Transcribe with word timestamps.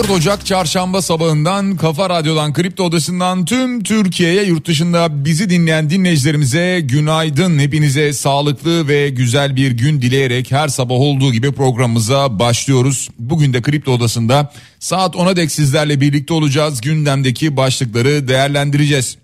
24 0.00 0.18
Ocak 0.18 0.46
çarşamba 0.46 1.02
sabahından 1.02 1.76
Kafa 1.76 2.10
Radyo'dan 2.10 2.52
Kripto 2.52 2.84
Odası'ndan 2.84 3.44
tüm 3.44 3.82
Türkiye'ye 3.82 4.44
yurt 4.44 4.66
dışında 4.66 5.24
bizi 5.24 5.50
dinleyen 5.50 5.90
dinleyicilerimize 5.90 6.80
günaydın. 6.80 7.58
Hepinize 7.58 8.12
sağlıklı 8.12 8.88
ve 8.88 9.08
güzel 9.08 9.56
bir 9.56 9.70
gün 9.70 10.02
dileyerek 10.02 10.52
her 10.52 10.68
sabah 10.68 10.94
olduğu 10.94 11.32
gibi 11.32 11.52
programımıza 11.52 12.38
başlıyoruz. 12.38 13.08
Bugün 13.18 13.52
de 13.52 13.62
Kripto 13.62 13.92
Odası'nda 13.92 14.52
saat 14.78 15.14
10'a 15.14 15.36
dek 15.36 15.52
sizlerle 15.52 16.00
birlikte 16.00 16.34
olacağız. 16.34 16.80
Gündemdeki 16.80 17.56
başlıkları 17.56 18.28
değerlendireceğiz. 18.28 19.16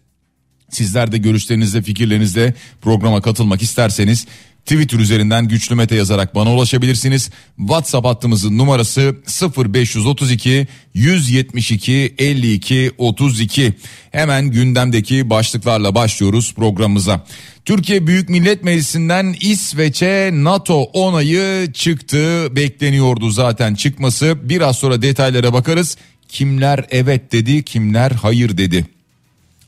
Sizler 0.70 1.12
de 1.12 1.19
görüşlerinizle 1.19 1.82
fikirlerinizle 1.82 2.54
programa 2.82 3.20
katılmak 3.20 3.62
isterseniz 3.62 4.27
Twitter 4.67 4.98
üzerinden 4.98 5.48
güçlü 5.48 5.75
mete 5.75 5.97
yazarak 5.97 6.34
bana 6.34 6.55
ulaşabilirsiniz. 6.55 7.31
WhatsApp 7.56 8.06
hattımızın 8.06 8.59
numarası 8.59 9.17
0532 9.56 10.67
172 10.95 12.14
52 12.19 12.91
32. 12.98 13.72
Hemen 14.11 14.50
gündemdeki 14.50 15.31
başlıklarla 15.31 15.94
başlıyoruz 15.94 16.55
programımıza. 16.55 17.27
Türkiye 17.64 18.06
Büyük 18.06 18.28
Millet 18.28 18.64
Meclisi'nden 18.64 19.34
İsveç'e 19.41 20.31
NATO 20.33 20.83
onayı 20.83 21.72
çıktı. 21.72 22.56
Bekleniyordu 22.56 23.31
zaten 23.31 23.75
çıkması. 23.75 24.37
Biraz 24.42 24.77
sonra 24.77 25.03
detaylara 25.03 25.53
bakarız. 25.53 25.97
Kimler 26.28 26.84
evet 26.91 27.33
dedi, 27.33 27.62
kimler 27.62 28.11
hayır 28.11 28.59
dedi. 28.59 28.84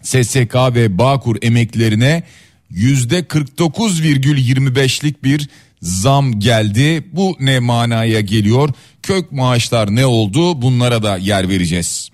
SSK 0.03 0.55
ve 0.55 0.99
Bağkur 0.99 1.37
emeklilerine 1.43 2.23
yüzde 2.70 3.20
49,25'lik 3.20 5.24
bir 5.24 5.48
zam 5.83 6.41
geldi. 6.41 7.05
Bu 7.12 7.36
ne 7.41 7.58
manaya 7.58 8.20
geliyor? 8.20 8.70
Kök 9.02 9.33
maaşlar 9.33 9.97
ne 9.97 10.06
oldu? 10.06 10.62
Bunlara 10.62 11.02
da 11.02 11.16
yer 11.16 11.48
vereceğiz. 11.48 12.11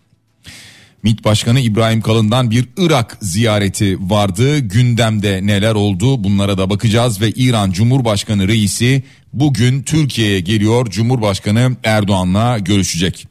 MİT 1.02 1.24
Başkanı 1.24 1.60
İbrahim 1.60 2.00
Kalın'dan 2.00 2.50
bir 2.50 2.68
Irak 2.76 3.18
ziyareti 3.20 3.98
vardı. 4.00 4.58
Gündemde 4.58 5.46
neler 5.46 5.74
oldu 5.74 6.24
bunlara 6.24 6.58
da 6.58 6.70
bakacağız 6.70 7.20
ve 7.20 7.30
İran 7.30 7.70
Cumhurbaşkanı 7.70 8.48
reisi 8.48 9.02
bugün 9.32 9.82
Türkiye'ye 9.82 10.40
geliyor. 10.40 10.90
Cumhurbaşkanı 10.90 11.76
Erdoğan'la 11.84 12.58
görüşecek. 12.58 13.26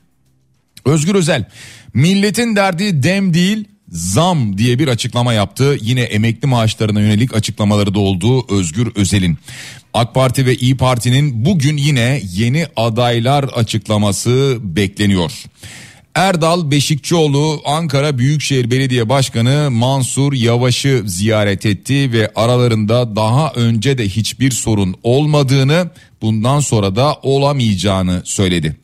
Özgür 0.85 1.15
Özel 1.15 1.45
milletin 1.93 2.55
derdi 2.55 3.03
dem 3.03 3.33
değil 3.33 3.65
zam 3.93 4.57
diye 4.57 4.79
bir 4.79 4.87
açıklama 4.87 5.33
yaptı. 5.33 5.77
Yine 5.81 6.01
emekli 6.01 6.47
maaşlarına 6.47 7.01
yönelik 7.01 7.35
açıklamaları 7.35 7.93
da 7.93 7.99
oldu 7.99 8.55
Özgür 8.55 8.91
Özel'in. 8.95 9.37
AK 9.93 10.13
Parti 10.13 10.45
ve 10.45 10.55
İyi 10.55 10.77
Parti'nin 10.77 11.45
bugün 11.45 11.77
yine 11.77 12.21
yeni 12.33 12.67
adaylar 12.75 13.43
açıklaması 13.43 14.57
bekleniyor. 14.61 15.31
Erdal 16.15 16.71
Beşikçioğlu 16.71 17.61
Ankara 17.65 18.17
Büyükşehir 18.17 18.71
Belediye 18.71 19.09
Başkanı 19.09 19.71
Mansur 19.71 20.33
Yavaş'ı 20.33 21.03
ziyaret 21.05 21.65
etti 21.65 22.11
ve 22.11 22.31
aralarında 22.35 23.15
daha 23.15 23.51
önce 23.51 23.97
de 23.97 24.09
hiçbir 24.09 24.51
sorun 24.51 24.95
olmadığını 25.03 25.89
bundan 26.21 26.59
sonra 26.59 26.95
da 26.95 27.15
olamayacağını 27.21 28.21
söyledi. 28.25 28.75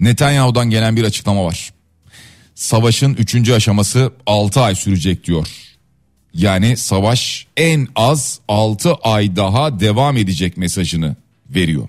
Netanyahu'dan 0.00 0.70
gelen 0.70 0.96
bir 0.96 1.04
açıklama 1.04 1.44
var 1.44 1.72
savaşın 2.60 3.14
3. 3.14 3.50
aşaması 3.50 4.12
6 4.26 4.60
ay 4.60 4.74
sürecek 4.74 5.26
diyor. 5.26 5.46
Yani 6.34 6.76
savaş 6.76 7.46
en 7.56 7.88
az 7.96 8.40
6 8.48 8.94
ay 8.94 9.36
daha 9.36 9.80
devam 9.80 10.16
edecek 10.16 10.56
mesajını 10.56 11.16
veriyor. 11.50 11.88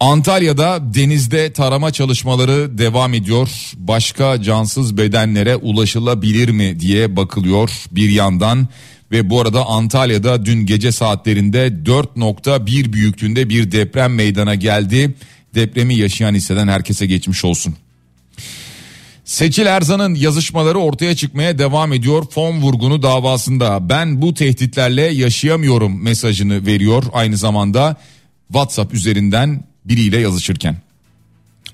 Antalya'da 0.00 0.94
denizde 0.94 1.52
tarama 1.52 1.90
çalışmaları 1.90 2.78
devam 2.78 3.14
ediyor. 3.14 3.48
Başka 3.76 4.42
cansız 4.42 4.96
bedenlere 4.96 5.56
ulaşılabilir 5.56 6.48
mi 6.48 6.80
diye 6.80 7.16
bakılıyor 7.16 7.70
bir 7.90 8.10
yandan. 8.10 8.68
Ve 9.10 9.30
bu 9.30 9.40
arada 9.40 9.66
Antalya'da 9.66 10.44
dün 10.44 10.66
gece 10.66 10.92
saatlerinde 10.92 11.66
4.1 11.66 12.92
büyüklüğünde 12.92 13.48
bir 13.48 13.72
deprem 13.72 14.14
meydana 14.14 14.54
geldi. 14.54 15.14
Depremi 15.54 15.94
yaşayan 15.94 16.34
hisseden 16.34 16.68
herkese 16.68 17.06
geçmiş 17.06 17.44
olsun. 17.44 17.74
Seçil 19.24 19.66
Erzan'ın 19.66 20.14
yazışmaları 20.14 20.78
ortaya 20.78 21.16
çıkmaya 21.16 21.58
devam 21.58 21.92
ediyor. 21.92 22.26
Fon 22.30 22.60
vurgunu 22.60 23.02
davasında 23.02 23.88
ben 23.88 24.22
bu 24.22 24.34
tehditlerle 24.34 25.02
yaşayamıyorum 25.02 26.02
mesajını 26.02 26.66
veriyor. 26.66 27.04
Aynı 27.12 27.36
zamanda 27.36 27.96
WhatsApp 28.48 28.94
üzerinden 28.94 29.64
biriyle 29.84 30.18
yazışırken. 30.18 30.76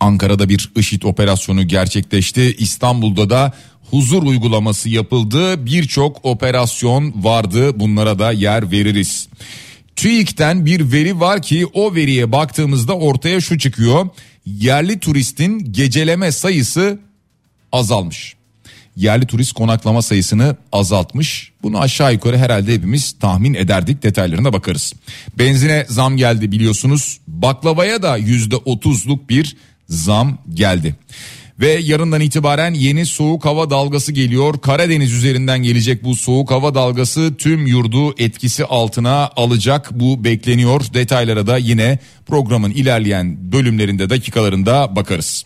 Ankara'da 0.00 0.48
bir 0.48 0.70
IŞİD 0.76 1.02
operasyonu 1.02 1.68
gerçekleşti. 1.68 2.56
İstanbul'da 2.58 3.30
da 3.30 3.52
huzur 3.90 4.22
uygulaması 4.22 4.88
yapıldı. 4.88 5.66
Birçok 5.66 6.24
operasyon 6.24 7.24
vardı. 7.24 7.80
Bunlara 7.80 8.18
da 8.18 8.32
yer 8.32 8.70
veririz. 8.70 9.28
TÜİK'ten 9.96 10.66
bir 10.66 10.92
veri 10.92 11.20
var 11.20 11.42
ki 11.42 11.66
o 11.66 11.94
veriye 11.94 12.32
baktığımızda 12.32 12.96
ortaya 12.96 13.40
şu 13.40 13.58
çıkıyor. 13.58 14.08
Yerli 14.46 14.98
turistin 14.98 15.72
geceleme 15.72 16.32
sayısı 16.32 16.98
azalmış. 17.72 18.34
Yerli 18.96 19.26
turist 19.26 19.52
konaklama 19.52 20.02
sayısını 20.02 20.56
azaltmış. 20.72 21.52
Bunu 21.62 21.80
aşağı 21.80 22.12
yukarı 22.12 22.38
herhalde 22.38 22.74
hepimiz 22.74 23.12
tahmin 23.12 23.54
ederdik 23.54 24.02
detaylarına 24.02 24.52
bakarız. 24.52 24.92
Benzine 25.38 25.86
zam 25.88 26.16
geldi 26.16 26.52
biliyorsunuz. 26.52 27.20
Baklavaya 27.28 28.02
da 28.02 28.16
yüzde 28.16 28.56
otuzluk 28.56 29.30
bir 29.30 29.56
zam 29.88 30.38
geldi. 30.54 30.94
Ve 31.60 31.68
yarından 31.68 32.20
itibaren 32.20 32.74
yeni 32.74 33.06
soğuk 33.06 33.44
hava 33.44 33.70
dalgası 33.70 34.12
geliyor. 34.12 34.60
Karadeniz 34.60 35.12
üzerinden 35.12 35.62
gelecek 35.62 36.04
bu 36.04 36.16
soğuk 36.16 36.50
hava 36.50 36.74
dalgası 36.74 37.34
tüm 37.38 37.66
yurdu 37.66 38.14
etkisi 38.18 38.64
altına 38.64 39.30
alacak. 39.36 39.90
Bu 39.92 40.24
bekleniyor. 40.24 40.84
Detaylara 40.94 41.46
da 41.46 41.58
yine 41.58 41.98
programın 42.26 42.70
ilerleyen 42.70 43.52
bölümlerinde 43.52 44.10
dakikalarında 44.10 44.96
bakarız. 44.96 45.44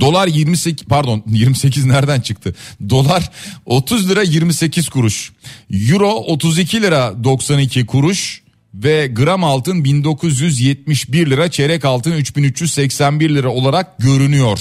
Dolar 0.00 0.26
28 0.26 0.86
pardon 0.86 1.22
28 1.26 1.84
nereden 1.84 2.20
çıktı? 2.20 2.54
Dolar 2.88 3.30
30 3.66 4.10
lira 4.10 4.22
28 4.22 4.88
kuruş. 4.88 5.32
Euro 5.70 6.10
32 6.10 6.82
lira 6.82 7.24
92 7.24 7.86
kuruş 7.86 8.42
ve 8.74 9.06
gram 9.06 9.44
altın 9.44 9.84
1971 9.84 11.30
lira 11.30 11.50
çeyrek 11.50 11.84
altın 11.84 12.12
3381 12.12 13.30
lira 13.30 13.48
olarak 13.48 13.98
görünüyor. 13.98 14.60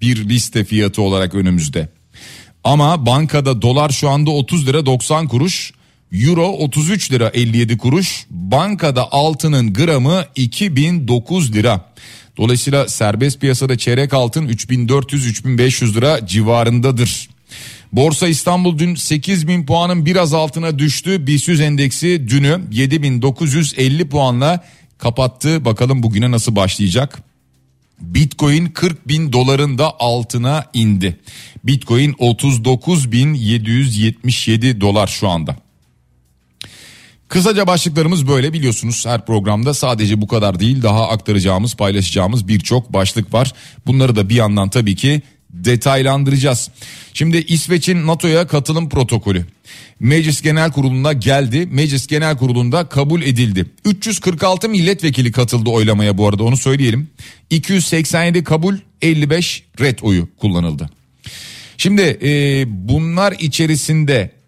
Bir 0.00 0.28
liste 0.28 0.64
fiyatı 0.64 1.02
olarak 1.02 1.34
önümüzde. 1.34 1.88
Ama 2.64 3.06
bankada 3.06 3.62
dolar 3.62 3.90
şu 3.90 4.08
anda 4.08 4.30
30 4.30 4.66
lira 4.66 4.86
90 4.86 5.28
kuruş. 5.28 5.72
Euro 6.12 6.46
33 6.46 7.12
lira 7.12 7.28
57 7.28 7.78
kuruş. 7.78 8.26
Bankada 8.30 9.12
altının 9.12 9.72
gramı 9.72 10.24
2009 10.36 11.52
lira. 11.52 11.92
Dolayısıyla 12.36 12.88
serbest 12.88 13.40
piyasada 13.40 13.78
çeyrek 13.78 14.14
altın 14.14 14.48
3400-3500 14.48 15.94
lira 15.94 16.26
civarındadır. 16.26 17.28
Borsa 17.92 18.28
İstanbul 18.28 18.78
dün 18.78 18.94
8000 18.94 19.66
puanın 19.66 20.06
biraz 20.06 20.34
altına 20.34 20.78
düştü. 20.78 21.26
BIST 21.26 21.48
endeksi 21.48 22.28
dünü 22.28 22.60
7950 22.70 24.08
puanla 24.08 24.64
kapattı. 24.98 25.64
Bakalım 25.64 26.02
bugüne 26.02 26.30
nasıl 26.30 26.56
başlayacak? 26.56 27.22
Bitcoin 28.00 28.66
40 28.66 29.08
bin 29.08 29.32
doların 29.32 29.78
da 29.78 30.00
altına 30.00 30.64
indi. 30.74 31.20
Bitcoin 31.64 32.14
39 32.18 33.12
bin 33.12 33.34
777 33.34 34.80
dolar 34.80 35.06
şu 35.06 35.28
anda. 35.28 35.56
Kısaca 37.30 37.66
başlıklarımız 37.66 38.28
böyle 38.28 38.52
biliyorsunuz 38.52 39.06
her 39.06 39.26
programda 39.26 39.74
sadece 39.74 40.20
bu 40.20 40.26
kadar 40.26 40.60
değil 40.60 40.82
daha 40.82 41.08
aktaracağımız 41.08 41.74
paylaşacağımız 41.74 42.48
birçok 42.48 42.92
başlık 42.92 43.34
var. 43.34 43.52
Bunları 43.86 44.16
da 44.16 44.28
bir 44.28 44.34
yandan 44.34 44.70
tabii 44.70 44.96
ki 44.96 45.22
detaylandıracağız. 45.50 46.70
Şimdi 47.14 47.36
İsveç'in 47.36 48.06
NATO'ya 48.06 48.46
katılım 48.46 48.88
protokolü 48.88 49.46
Meclis 50.00 50.42
Genel 50.42 50.72
Kurulu'na 50.72 51.12
geldi. 51.12 51.66
Meclis 51.66 52.06
Genel 52.06 52.36
Kurulu'nda 52.36 52.88
kabul 52.88 53.22
edildi. 53.22 53.66
346 53.84 54.68
milletvekili 54.68 55.32
katıldı 55.32 55.70
oylamaya 55.70 56.18
bu 56.18 56.28
arada 56.28 56.44
onu 56.44 56.56
söyleyelim. 56.56 57.10
287 57.50 58.44
kabul 58.44 58.76
55 59.02 59.64
red 59.80 59.98
oyu 60.02 60.28
kullanıldı. 60.40 60.90
Şimdi 61.76 62.18
e, 62.22 62.64
bunlar 62.88 63.32
içerisinde 63.40 64.39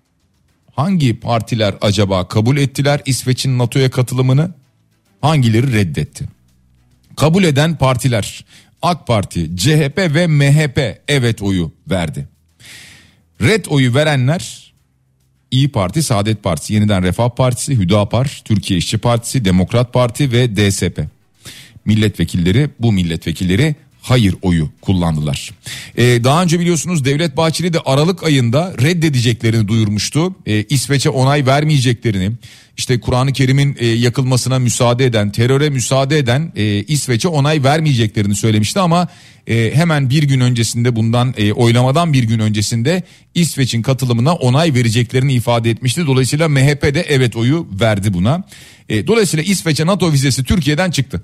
hangi 0.73 1.21
partiler 1.21 1.75
acaba 1.81 2.29
kabul 2.29 2.57
ettiler 2.57 3.01
İsveç'in 3.07 3.59
NATO'ya 3.59 3.91
katılımını? 3.91 4.55
Hangileri 5.21 5.73
reddetti? 5.73 6.25
Kabul 7.17 7.45
eden 7.45 7.77
partiler 7.77 8.45
AK 8.83 9.07
Parti, 9.07 9.57
CHP 9.57 9.99
ve 9.99 10.27
MHP 10.27 11.03
evet 11.09 11.43
oyu 11.43 11.73
verdi. 11.91 12.29
Red 13.41 13.65
oyu 13.69 13.95
verenler 13.95 14.73
İyi 15.51 15.69
Parti, 15.69 16.03
Saadet 16.03 16.43
Partisi, 16.43 16.75
Yeniden 16.75 17.03
Refah 17.03 17.31
Partisi, 17.31 17.77
Hüdapar, 17.77 18.43
Türkiye 18.45 18.79
İşçi 18.79 18.99
Partisi, 18.99 19.45
Demokrat 19.45 19.93
Parti 19.93 20.33
ve 20.33 20.57
DSP. 20.57 21.01
Milletvekilleri 21.85 22.71
bu 22.79 22.93
milletvekilleri 22.93 23.75
hayır 24.03 24.35
oyu 24.43 24.69
kullandılar. 24.81 25.51
Ee, 25.97 26.25
daha 26.25 26.43
önce 26.43 26.61
biliyorsunuz 26.61 27.05
Devlet 27.05 27.37
Bahçeli 27.37 27.73
de 27.73 27.79
Aralık 27.79 28.25
ayında 28.25 28.75
reddedeceklerini 28.83 29.69
duyurmuştu. 29.69 30.35
Ee, 30.47 30.65
İsveç'e 30.69 31.11
onay 31.11 31.47
vermeyeceklerini, 31.47 32.33
işte 32.77 33.01
Kur'an-ı 33.01 33.33
Kerim'in 33.33 33.77
e, 33.79 33.87
yakılmasına 33.87 34.59
müsaade 34.59 35.05
eden, 35.05 35.33
teröre 35.33 35.71
müsaade 35.71 36.19
eden 36.19 36.53
e, 36.57 36.65
İsveç'e 36.83 37.29
onay 37.29 37.65
vermeyeceklerini 37.65 38.37
söylemişti 38.37 38.81
ama 38.81 39.09
e, 39.47 39.71
hemen 39.75 40.11
bir 40.11 40.23
gün 40.23 40.41
öncesinde 40.41 40.97
bundan 40.97 41.35
e, 41.37 41.53
oylamadan 41.53 42.13
bir 42.13 42.23
gün 42.23 42.39
öncesinde 42.39 43.03
İsveç'in 43.35 43.83
katılımına 43.83 44.35
onay 44.35 44.75
vereceklerini 44.75 45.33
ifade 45.33 45.71
etmişti. 45.71 46.07
Dolayısıyla 46.07 46.49
MHP 46.49 46.83
de 46.83 47.01
evet 47.09 47.37
oyu 47.37 47.69
verdi 47.81 48.15
buna. 48.15 48.45
E, 48.89 49.07
dolayısıyla 49.07 49.45
İsveç'e 49.45 49.87
NATO 49.87 50.13
vizesi 50.13 50.45
Türkiye'den 50.45 50.91
çıktı. 50.91 51.23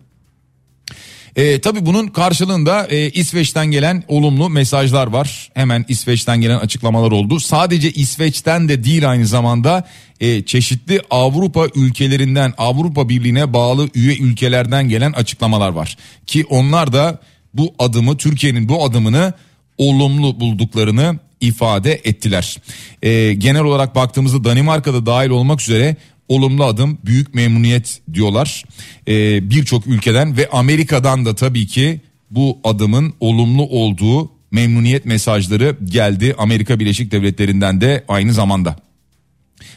E, 1.38 1.61
tabii 1.61 1.87
bunun 1.87 2.06
karşılığında 2.06 2.87
e, 2.87 3.11
İsveç'ten 3.11 3.67
gelen 3.67 4.05
olumlu 4.08 4.49
mesajlar 4.49 5.06
var. 5.06 5.50
Hemen 5.55 5.85
İsveç'ten 5.88 6.40
gelen 6.40 6.58
açıklamalar 6.58 7.11
oldu. 7.11 7.40
Sadece 7.40 7.90
İsveç'ten 7.90 8.69
de 8.69 8.85
değil 8.85 9.11
aynı 9.11 9.26
zamanda 9.26 9.85
e, 10.20 10.43
çeşitli 10.43 11.00
Avrupa 11.11 11.67
ülkelerinden 11.75 12.52
Avrupa 12.58 13.08
Birliği'ne 13.08 13.52
bağlı 13.52 13.88
üye 13.94 14.17
ülkelerden 14.17 14.88
gelen 14.88 15.12
açıklamalar 15.12 15.69
var. 15.70 15.96
Ki 16.26 16.44
onlar 16.49 16.93
da 16.93 17.20
bu 17.55 17.75
adımı 17.79 18.17
Türkiye'nin 18.17 18.69
bu 18.69 18.85
adımını 18.85 19.32
olumlu 19.79 20.40
bulduklarını 20.40 21.19
ifade 21.40 21.93
ettiler. 22.05 22.56
E, 23.02 23.35
genel 23.35 23.62
olarak 23.62 23.94
baktığımızda 23.94 24.44
Danimarka'da 24.44 25.06
dahil 25.06 25.31
olmak 25.31 25.61
üzere 25.61 25.96
olumlu 26.29 26.65
adım 26.65 26.99
büyük 27.05 27.35
memnuniyet 27.35 28.01
diyorlar 28.15 28.65
ee, 29.09 29.51
birçok 29.51 29.87
ülkeden 29.87 30.37
ve 30.37 30.49
Amerika'dan 30.51 31.25
da 31.25 31.35
tabii 31.35 31.67
ki 31.67 32.01
bu 32.31 32.59
adımın 32.65 33.15
olumlu 33.21 33.63
olduğu 33.63 34.31
memnuniyet 34.51 35.05
mesajları 35.05 35.77
geldi 35.85 36.35
Amerika 36.39 36.81
Birleşik 36.81 37.13
Devletleri'nden 37.13 37.81
de 37.81 38.05
aynı 38.09 38.33
zamanda. 38.33 38.77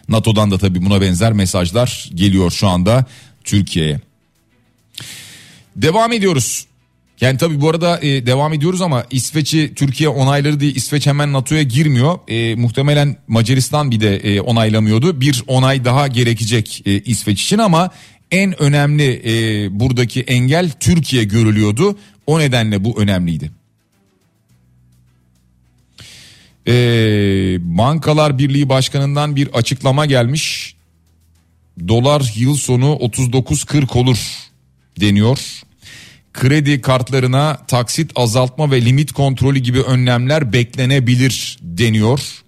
NATO'dan 0.08 0.52
da 0.52 0.58
tabii 0.58 0.86
buna 0.86 1.02
benzer 1.02 1.34
mesajlar 1.34 2.10
geliyor 2.14 2.52
şu 2.52 2.68
anda 2.68 3.06
Türkiye'ye. 3.44 4.00
Devam 5.76 6.12
ediyoruz. 6.12 6.66
Yani 7.22 7.38
tabii 7.38 7.62
bu 7.62 7.70
arada 7.70 8.00
e, 8.02 8.26
devam 8.26 8.54
ediyoruz 8.54 8.82
ama 8.82 9.06
İsveç'i 9.12 9.74
Türkiye 9.76 10.10
onayları 10.10 10.60
diye 10.60 10.72
İsveç 10.72 11.08
hemen 11.08 11.34
NATO'ya 11.34 11.64
girmiyor. 11.64 12.20
E, 12.28 12.56
muhtemelen 12.56 13.18
Macaristan 13.28 13.92
bir 13.92 14.00
de 14.00 14.18
e, 14.18 14.42
onaylamıyordu. 14.42 15.22
Bir 15.22 15.44
onay 15.48 15.86
daha 15.86 16.08
gerekecek 16.08 16.82
e, 16.86 17.00
İsveç 17.00 17.44
için 17.44 17.58
ama 17.58 17.90
en 18.32 18.62
önemli 18.62 19.22
e, 19.26 19.80
buradaki 19.80 20.22
engel 20.22 20.72
Türkiye 20.80 21.24
görülüyordu. 21.24 21.98
O 22.28 22.40
nedenle 22.40 22.84
bu 22.84 23.02
önemliydi. 23.02 23.52
E, 26.68 26.74
Bankalar 27.78 28.38
Birliği 28.38 28.70
Başkanı'ndan 28.70 29.36
bir 29.36 29.48
açıklama 29.48 30.06
gelmiş. 30.06 30.76
Dolar 31.88 32.34
yıl 32.36 32.56
sonu 32.56 32.86
39.40 32.86 33.98
olur 33.98 34.18
deniyor 35.02 35.62
kredi 36.34 36.82
kartlarına 36.82 37.58
taksit 37.68 38.12
azaltma 38.16 38.72
ve 38.72 38.86
limit 38.86 39.12
kontrolü 39.12 39.60
gibi 39.60 39.82
önlemler 39.82 40.54
beklenebilir 40.54 41.58
deniyor. 41.62 42.42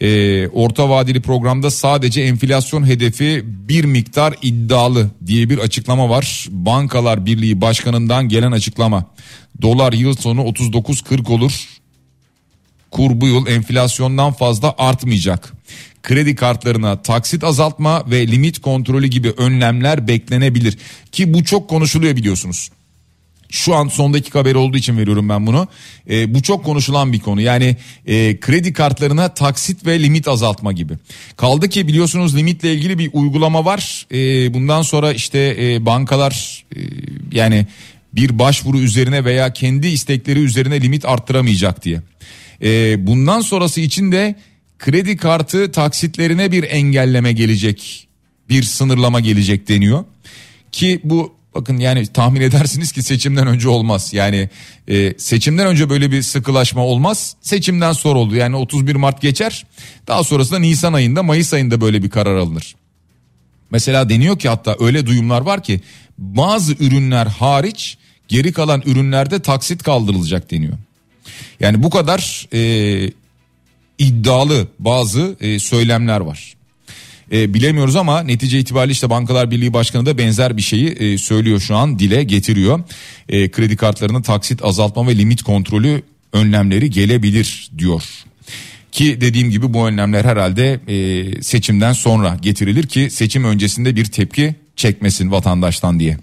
Ee, 0.00 0.48
orta 0.48 0.88
vadeli 0.88 1.22
programda 1.22 1.70
sadece 1.70 2.22
enflasyon 2.22 2.86
hedefi 2.86 3.42
bir 3.44 3.84
miktar 3.84 4.34
iddialı 4.42 5.10
diye 5.26 5.50
bir 5.50 5.58
açıklama 5.58 6.08
var. 6.08 6.46
Bankalar 6.50 7.26
Birliği 7.26 7.60
Başkanı'ndan 7.60 8.28
gelen 8.28 8.52
açıklama. 8.52 9.04
Dolar 9.62 9.92
yıl 9.92 10.16
sonu 10.16 10.40
39.40 10.40 11.32
olur. 11.32 11.52
Kur 12.90 13.20
bu 13.20 13.28
yıl 13.28 13.46
enflasyondan 13.46 14.32
fazla 14.32 14.74
artmayacak. 14.78 15.52
Kredi 16.02 16.34
kartlarına 16.34 17.02
taksit 17.02 17.44
azaltma 17.44 18.10
ve 18.10 18.26
limit 18.26 18.58
kontrolü 18.58 19.06
gibi 19.06 19.30
önlemler 19.30 20.08
beklenebilir. 20.08 20.78
Ki 21.12 21.34
bu 21.34 21.44
çok 21.44 21.70
konuşuluyor 21.70 22.16
biliyorsunuz. 22.16 22.70
Şu 23.50 23.74
an 23.74 23.88
son 23.88 24.14
dakika 24.14 24.38
haberi 24.38 24.58
olduğu 24.58 24.76
için 24.76 24.98
veriyorum 24.98 25.28
ben 25.28 25.46
bunu. 25.46 25.68
E, 26.10 26.34
bu 26.34 26.42
çok 26.42 26.64
konuşulan 26.64 27.12
bir 27.12 27.20
konu. 27.20 27.40
Yani 27.40 27.76
e, 28.06 28.40
kredi 28.40 28.72
kartlarına 28.72 29.34
taksit 29.34 29.86
ve 29.86 30.02
limit 30.02 30.28
azaltma 30.28 30.72
gibi. 30.72 30.94
Kaldı 31.36 31.68
ki 31.68 31.88
biliyorsunuz 31.88 32.36
limitle 32.36 32.74
ilgili 32.74 32.98
bir 32.98 33.10
uygulama 33.12 33.64
var. 33.64 34.06
E, 34.12 34.54
bundan 34.54 34.82
sonra 34.82 35.12
işte 35.12 35.56
e, 35.60 35.86
bankalar 35.86 36.64
e, 36.76 36.80
yani 37.32 37.66
bir 38.12 38.38
başvuru 38.38 38.78
üzerine 38.78 39.24
veya 39.24 39.52
kendi 39.52 39.88
istekleri 39.88 40.38
üzerine 40.38 40.80
limit 40.80 41.04
arttıramayacak 41.04 41.84
diye. 41.84 42.02
E, 42.62 43.06
bundan 43.06 43.40
sonrası 43.40 43.80
için 43.80 44.12
de 44.12 44.36
kredi 44.78 45.16
kartı 45.16 45.72
taksitlerine 45.72 46.52
bir 46.52 46.62
engelleme 46.62 47.32
gelecek. 47.32 48.08
Bir 48.48 48.62
sınırlama 48.62 49.20
gelecek 49.20 49.68
deniyor. 49.68 50.04
Ki 50.72 51.00
bu 51.04 51.37
Bakın 51.54 51.78
yani 51.78 52.06
tahmin 52.06 52.40
edersiniz 52.40 52.92
ki 52.92 53.02
seçimden 53.02 53.46
önce 53.46 53.68
olmaz. 53.68 54.10
Yani 54.12 54.48
e, 54.88 55.14
seçimden 55.18 55.66
önce 55.66 55.90
böyle 55.90 56.10
bir 56.10 56.22
sıkılaşma 56.22 56.84
olmaz. 56.84 57.36
Seçimden 57.40 57.92
sonra 57.92 58.18
oldu. 58.18 58.34
Yani 58.34 58.56
31 58.56 58.96
Mart 58.96 59.22
geçer. 59.22 59.66
Daha 60.06 60.24
sonrasında 60.24 60.58
Nisan 60.58 60.92
ayında 60.92 61.22
Mayıs 61.22 61.52
ayında 61.54 61.80
böyle 61.80 62.02
bir 62.02 62.10
karar 62.10 62.36
alınır. 62.36 62.74
Mesela 63.70 64.08
deniyor 64.08 64.38
ki 64.38 64.48
hatta 64.48 64.76
öyle 64.80 65.06
duyumlar 65.06 65.40
var 65.40 65.62
ki 65.62 65.80
bazı 66.18 66.72
ürünler 66.72 67.26
hariç 67.26 67.98
geri 68.28 68.52
kalan 68.52 68.82
ürünlerde 68.86 69.38
taksit 69.38 69.82
kaldırılacak 69.82 70.50
deniyor. 70.50 70.78
Yani 71.60 71.82
bu 71.82 71.90
kadar 71.90 72.48
e, 72.52 73.12
iddialı 73.98 74.68
bazı 74.78 75.36
e, 75.40 75.58
söylemler 75.58 76.20
var 76.20 76.57
e, 77.32 77.54
bilemiyoruz 77.54 77.96
ama 77.96 78.22
netice 78.22 78.58
itibariyle 78.58 78.92
işte 78.92 79.10
Bankalar 79.10 79.50
Birliği 79.50 79.72
Başkanı 79.72 80.06
da 80.06 80.18
benzer 80.18 80.56
bir 80.56 80.62
şeyi 80.62 80.88
e, 80.88 81.18
söylüyor 81.18 81.60
şu 81.60 81.76
an 81.76 81.98
dile 81.98 82.24
getiriyor. 82.24 82.80
E, 83.28 83.50
kredi 83.50 83.76
kartlarının 83.76 84.22
taksit 84.22 84.64
azaltma 84.64 85.06
ve 85.06 85.18
limit 85.18 85.42
kontrolü 85.42 86.02
önlemleri 86.32 86.90
gelebilir 86.90 87.70
diyor. 87.78 88.02
Ki 88.92 89.20
dediğim 89.20 89.50
gibi 89.50 89.74
bu 89.74 89.88
önlemler 89.88 90.24
herhalde 90.24 90.80
e, 90.88 91.42
seçimden 91.42 91.92
sonra 91.92 92.36
getirilir 92.42 92.86
ki 92.86 93.10
seçim 93.10 93.44
öncesinde 93.44 93.96
bir 93.96 94.04
tepki 94.04 94.54
çekmesin 94.76 95.30
vatandaştan 95.30 96.00
diye. 96.00 96.18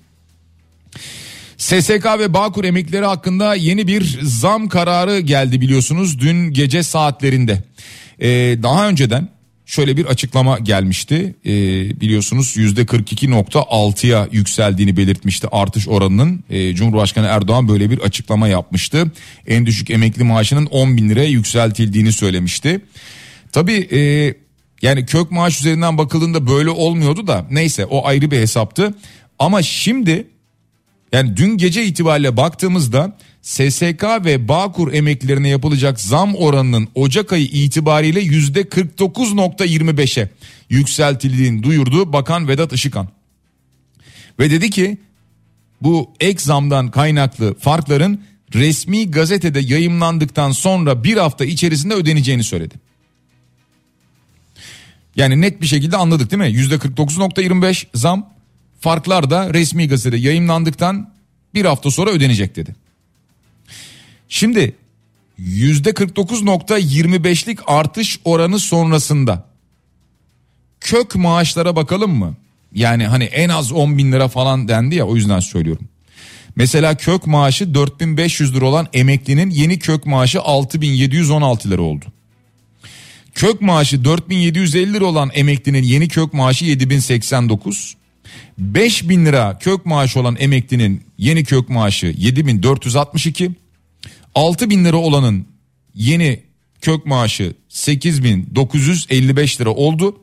SSK 1.58 2.06
ve 2.20 2.34
Bağkur 2.34 2.64
emeklileri 2.64 3.06
hakkında 3.06 3.56
yeni 3.56 3.88
bir 3.88 4.20
zam 4.22 4.70
kararı 4.70 5.20
geldi 5.20 5.62
biliyorsunuz 5.62 6.20
dün 6.20 6.52
gece 6.52 6.84
saatlerinde. 6.84 7.64
Ee, 8.22 8.58
daha 8.64 8.90
önceden 8.90 9.30
şöyle 9.66 9.98
bir 9.98 10.06
açıklama 10.06 10.60
gelmişti. 10.60 11.36
Ee, 11.46 11.50
biliyorsunuz 12.02 12.58
%42.6'ya 12.58 14.28
yükseldiğini 14.32 14.98
belirtmişti 14.98 15.48
artış 15.52 15.88
oranının. 15.88 16.44
Ee, 16.50 16.76
Cumhurbaşkanı 16.76 17.28
Erdoğan 17.28 17.68
böyle 17.68 17.90
bir 17.90 18.00
açıklama 18.00 18.48
yapmıştı. 18.48 19.12
En 19.48 19.66
düşük 19.66 19.90
emekli 19.90 20.24
maaşının 20.24 20.66
10 20.66 20.98
bin 20.98 21.10
liraya 21.10 21.30
yükseltildiğini 21.30 22.12
söylemişti. 22.12 22.82
Tabii 23.52 23.88
e, 23.92 24.00
yani 24.82 25.06
kök 25.06 25.32
maaş 25.32 25.60
üzerinden 25.60 25.98
bakıldığında 25.98 26.48
böyle 26.48 26.70
olmuyordu 26.70 27.28
da 27.28 27.46
neyse 27.52 27.86
o 27.86 28.08
ayrı 28.08 28.32
bir 28.32 28.40
hesaptı. 28.40 28.94
Ama 29.40 29.62
şimdi 29.62 30.28
yani 31.12 31.38
dün 31.38 31.58
gece 31.58 31.86
itibariyle 31.86 32.38
baktığımızda 32.38 33.18
SSK 33.42 34.04
ve 34.26 34.48
Bağkur 34.48 34.94
emeklilerine 34.94 35.50
yapılacak 35.50 36.00
zam 36.00 36.36
oranının 36.36 36.88
Ocak 36.96 37.34
ayı 37.34 37.46
itibariyle 37.46 38.20
yüzde 38.22 38.62
49.25'e 38.62 40.30
yükseltildiğini 40.70 41.64
duyurdu 41.64 42.14
Bakan 42.14 42.48
Vedat 42.48 42.74
Işıkan. 42.74 43.08
Ve 44.40 44.52
dedi 44.52 44.70
ki 44.70 44.98
bu 45.82 46.12
ek 46.20 46.40
zamdan 46.40 46.92
kaynaklı 46.92 47.56
farkların 47.60 48.22
resmi 48.54 49.12
gazetede 49.12 49.60
yayımlandıktan 49.60 50.52
sonra 50.52 51.04
bir 51.04 51.18
hafta 51.18 51.46
içerisinde 51.46 51.94
ödeneceğini 51.94 52.44
söyledi. 52.44 52.76
Yani 55.16 55.42
net 55.42 55.62
bir 55.62 55.68
şekilde 55.68 55.98
anladık 55.98 56.32
değil 56.32 56.42
mi? 56.42 56.60
%49.25 56.60 57.86
zam 57.94 58.35
farklar 58.86 59.30
da 59.30 59.54
resmi 59.54 59.88
gazetede 59.88 60.18
yayınlandıktan 60.18 61.14
bir 61.54 61.66
hafta 61.66 61.92
sonra 61.92 62.12
ödenecek 62.12 62.56
dedi. 62.56 62.76
Şimdi 64.30 64.76
%49.25'lik 65.40 67.60
artış 67.68 68.20
oranı 68.26 68.60
sonrasında 68.60 69.46
kök 70.80 71.16
maaşlara 71.16 71.76
bakalım 71.76 72.16
mı? 72.16 72.36
Yani 72.74 73.08
hani 73.08 73.24
en 73.24 73.50
az 73.50 73.72
10 73.72 73.98
bin 73.98 74.12
lira 74.12 74.28
falan 74.28 74.68
dendi 74.68 74.96
ya 74.96 75.06
o 75.06 75.16
yüzden 75.16 75.40
söylüyorum. 75.40 75.88
Mesela 76.56 76.98
kök 76.98 77.28
maaşı 77.28 77.74
4500 77.74 78.56
lira 78.56 78.66
olan 78.66 78.88
emeklinin 78.94 79.50
yeni 79.50 79.80
kök 79.80 80.06
maaşı 80.06 80.42
6716 80.42 81.72
lira 81.72 81.82
oldu. 81.82 82.06
Kök 83.36 83.62
maaşı 83.62 84.06
4750 84.06 84.94
lira 84.94 85.06
olan 85.06 85.32
emeklinin 85.34 85.84
yeni 85.84 86.08
kök 86.08 86.34
maaşı 86.34 86.66
7089. 86.66 87.96
5000 88.58 89.26
lira 89.26 89.58
kök 89.60 89.86
maaşı 89.86 90.20
olan 90.20 90.36
emeklinin 90.40 91.04
yeni 91.18 91.44
kök 91.44 91.70
maaşı 91.70 92.14
7462. 92.18 93.52
6000 94.36 94.86
lira 94.86 94.98
olanın 94.98 95.46
yeni 95.96 96.40
kök 96.82 97.06
maaşı 97.06 97.54
8955 97.70 99.62
lira 99.62 99.70
oldu. 99.70 100.22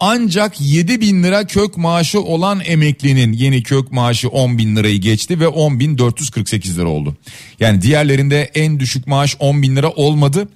Ancak 0.00 0.60
7 0.60 1.00
bin 1.00 1.22
lira 1.22 1.46
kök 1.46 1.76
maaşı 1.76 2.20
olan 2.20 2.60
emeklinin 2.64 3.32
yeni 3.32 3.62
kök 3.62 3.92
maaşı 3.92 4.28
10 4.28 4.58
bin 4.58 4.76
lirayı 4.76 5.00
geçti 5.00 5.40
ve 5.40 5.48
10 5.48 5.80
bin 5.80 5.98
448 5.98 6.78
lira 6.78 6.88
oldu. 6.88 7.16
Yani 7.60 7.82
diğerlerinde 7.82 8.50
en 8.54 8.80
düşük 8.80 9.06
maaş 9.06 9.36
10 9.38 9.62
bin 9.62 9.76
lira 9.76 9.90
olmadı. 9.90 10.48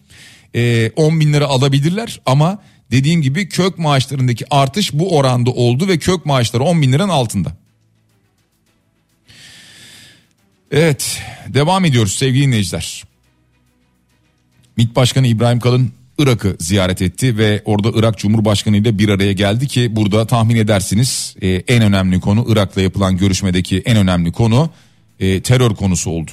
Ee, 0.54 0.90
10 0.96 1.20
bin 1.20 1.32
lira 1.32 1.46
alabilirler 1.46 2.20
ama 2.26 2.58
dediğim 2.90 3.23
gibi 3.23 3.49
kök 3.49 3.78
maaşlarındaki 3.78 4.44
artış 4.54 4.92
bu 4.92 5.16
oranda 5.16 5.50
oldu 5.50 5.88
ve 5.88 5.99
kök 5.99 6.26
maaşları 6.26 6.62
10 6.62 6.82
bin 6.82 6.92
liranın 6.92 7.09
altında. 7.09 7.52
Evet 10.70 11.23
devam 11.49 11.85
ediyoruz 11.85 12.12
sevgili 12.12 12.47
dinleyiciler. 12.47 13.04
MİT 14.76 14.97
Başkanı 14.97 15.26
İbrahim 15.26 15.61
Kalın 15.61 15.92
Irak'ı 16.18 16.56
ziyaret 16.59 17.02
etti 17.02 17.38
ve 17.38 17.62
orada 17.64 17.90
Irak 17.94 18.18
Cumhurbaşkanı 18.18 18.76
ile 18.76 18.99
bir 18.99 19.09
araya 19.09 19.32
geldi 19.32 19.66
ki 19.66 19.97
burada 19.97 20.26
tahmin 20.26 20.56
edersiniz 20.56 21.37
e, 21.42 21.49
en 21.49 21.82
önemli 21.82 22.20
konu 22.20 22.47
Irak'la 22.49 22.82
yapılan 22.82 23.16
görüşmedeki 23.16 23.82
en 23.87 23.97
önemli 23.97 24.32
konu 24.32 24.70
e, 25.20 25.40
terör 25.40 25.75
konusu 25.75 26.11
oldu. 26.11 26.30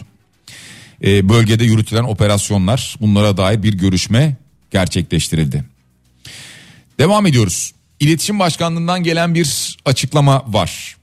E, 1.03 1.29
bölgede 1.29 1.63
yürütülen 1.63 2.03
operasyonlar 2.03 2.95
bunlara 3.01 3.37
dair 3.37 3.63
bir 3.63 3.73
görüşme 3.73 4.35
gerçekleştirildi. 4.71 5.76
Devam 6.99 7.25
ediyoruz. 7.25 7.73
İletişim 7.99 8.39
Başkanlığından 8.39 9.03
gelen 9.03 9.35
bir 9.35 9.77
açıklama 9.85 10.43
var. 10.47 10.97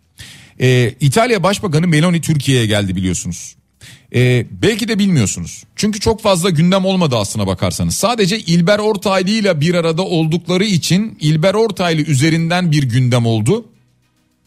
E, 0.61 0.95
İtalya 1.01 1.43
Başbakanı 1.43 1.87
Meloni 1.87 2.21
Türkiye'ye 2.21 2.67
geldi 2.67 2.97
biliyorsunuz. 2.97 3.57
Ee, 4.15 4.47
belki 4.51 4.89
de 4.89 4.99
bilmiyorsunuz. 4.99 5.65
Çünkü 5.77 6.01
çok 6.01 6.23
fazla 6.23 6.51
gündem 6.51 6.85
olmadı 6.85 7.17
aslına 7.17 7.47
bakarsanız. 7.47 7.95
Sadece 7.95 8.39
İlber 8.39 8.79
Ortaylı 8.79 9.31
ile 9.31 9.61
bir 9.61 9.75
arada 9.75 10.03
oldukları 10.03 10.65
için 10.65 11.19
İlber 11.21 11.55
Ortaylı 11.55 12.03
üzerinden 12.03 12.73
bir 12.73 12.83
gündem 12.83 13.27
oldu. 13.27 13.65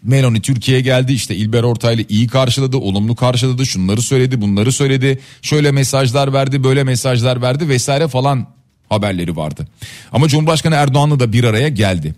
Meloni 0.04 0.42
Türkiye'ye 0.42 0.84
geldi 0.84 1.14
işte 1.14 1.36
İlber 1.36 1.64
Ortaylı 1.64 2.06
iyi 2.10 2.28
karşıladı, 2.28 2.78
olumlu 2.78 3.16
karşıladı, 3.16 3.66
şunları 3.66 4.02
söyledi, 4.02 4.42
bunları 4.42 4.72
söyledi. 4.72 5.20
Şöyle 5.42 5.72
mesajlar 5.72 6.34
verdi, 6.34 6.64
böyle 6.64 6.84
mesajlar 6.84 7.42
verdi 7.42 7.70
vesaire 7.70 8.08
falan 8.08 8.48
haberleri 8.90 9.36
vardı. 9.36 9.68
Ama 10.12 10.28
Cumhurbaşkanı 10.28 10.76
Erdoğan'la 10.76 11.20
da 11.20 11.34
bir 11.34 11.44
araya 11.44 11.70
geldi. 11.70 12.16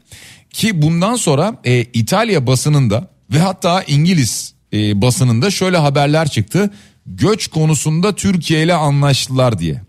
Ki 0.49 0.81
bundan 0.81 1.15
sonra 1.15 1.55
e, 1.63 1.81
İtalya 1.81 2.47
basınında 2.47 3.07
ve 3.33 3.39
hatta 3.39 3.83
İngiliz 3.83 4.53
e, 4.73 5.01
basınında 5.01 5.51
şöyle 5.51 5.77
haberler 5.77 6.29
çıktı 6.29 6.71
göç 7.05 7.47
konusunda 7.47 8.15
Türkiye 8.15 8.63
ile 8.63 8.73
anlaştılar 8.73 9.59
diye. 9.59 9.81